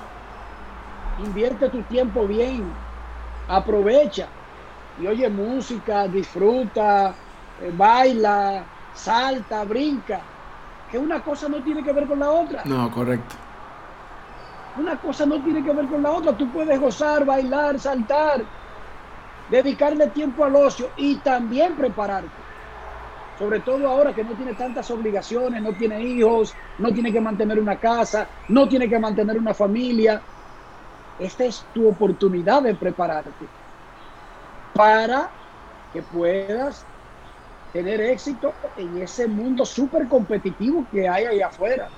[1.25, 2.65] Invierte tu tiempo bien.
[3.47, 4.29] Aprovecha
[4.99, 7.15] y oye música, disfruta,
[7.61, 8.65] eh, baila,
[8.95, 10.21] salta, brinca.
[10.91, 12.63] Que una cosa no tiene que ver con la otra.
[12.65, 13.37] No, correcto.
[14.77, 16.37] Una cosa no tiene que ver con la otra.
[16.37, 18.43] Tú puedes gozar, bailar, saltar,
[19.51, 22.29] dedicarle tiempo al ocio y también prepararte.
[23.39, 27.59] Sobre todo ahora que no tiene tantas obligaciones, no tiene hijos, no tiene que mantener
[27.59, 30.21] una casa, no tiene que mantener una familia.
[31.19, 33.60] Esta es tu oportunidad de prepararte
[34.75, 35.31] para
[35.93, 36.85] que puedas
[37.73, 41.89] tener éxito en ese mundo súper competitivo que hay ahí afuera.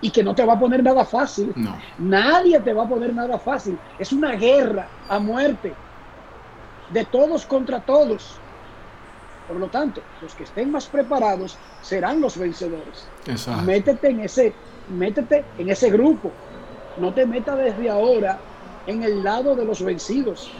[0.00, 1.52] Y que no te va a poner nada fácil.
[1.98, 3.76] Nadie te va a poner nada fácil.
[3.98, 5.74] Es una guerra a muerte.
[6.90, 8.36] De todos contra todos.
[9.48, 13.08] Por lo tanto, los que estén más preparados serán los vencedores.
[13.64, 14.54] Métete en ese,
[14.88, 16.30] métete en ese grupo.
[16.98, 18.38] No te metas desde ahora
[18.86, 20.52] en el lado de los vencidos.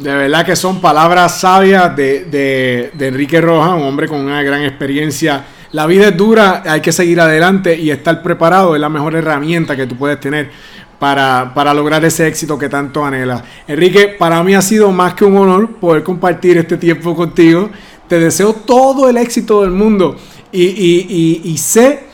[0.00, 5.44] De verdad que son palabras sabias de, Enrique Roja, un hombre con una gran experiencia.
[5.72, 9.76] La vida es dura, hay que seguir adelante y estar preparado es la mejor herramienta
[9.76, 10.50] que tú puedes tener
[10.98, 13.44] para, para lograr ese éxito que tanto anhela.
[13.68, 17.68] Enrique, para mí ha sido más que un honor poder compartir este tiempo contigo.
[18.08, 20.16] Te deseo todo el éxito del mundo
[20.50, 22.04] y, y, y sé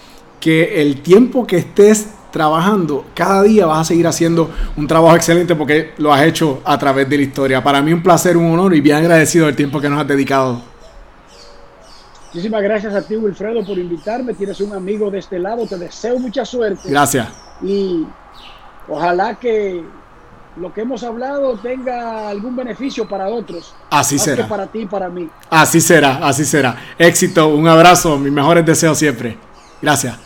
[0.40, 5.54] que el tiempo que estés trabajando, cada día vas a seguir haciendo un trabajo excelente
[5.54, 7.64] porque lo has hecho a través de la historia.
[7.64, 10.60] Para mí un placer, un honor y bien agradecido del tiempo que nos has dedicado.
[12.26, 14.34] Muchísimas gracias a ti, Wilfredo, por invitarme.
[14.34, 15.66] Tienes un amigo de este lado.
[15.66, 16.90] Te deseo mucha suerte.
[16.90, 17.26] Gracias.
[17.62, 18.06] Y
[18.86, 19.82] ojalá que
[20.60, 23.74] lo que hemos hablado tenga algún beneficio para otros.
[23.88, 24.46] Así será.
[24.46, 25.26] para ti y para mí.
[25.48, 26.76] Así será, así será.
[26.98, 29.38] Éxito, un abrazo, mis mejores deseos siempre.
[29.80, 30.25] Gracias.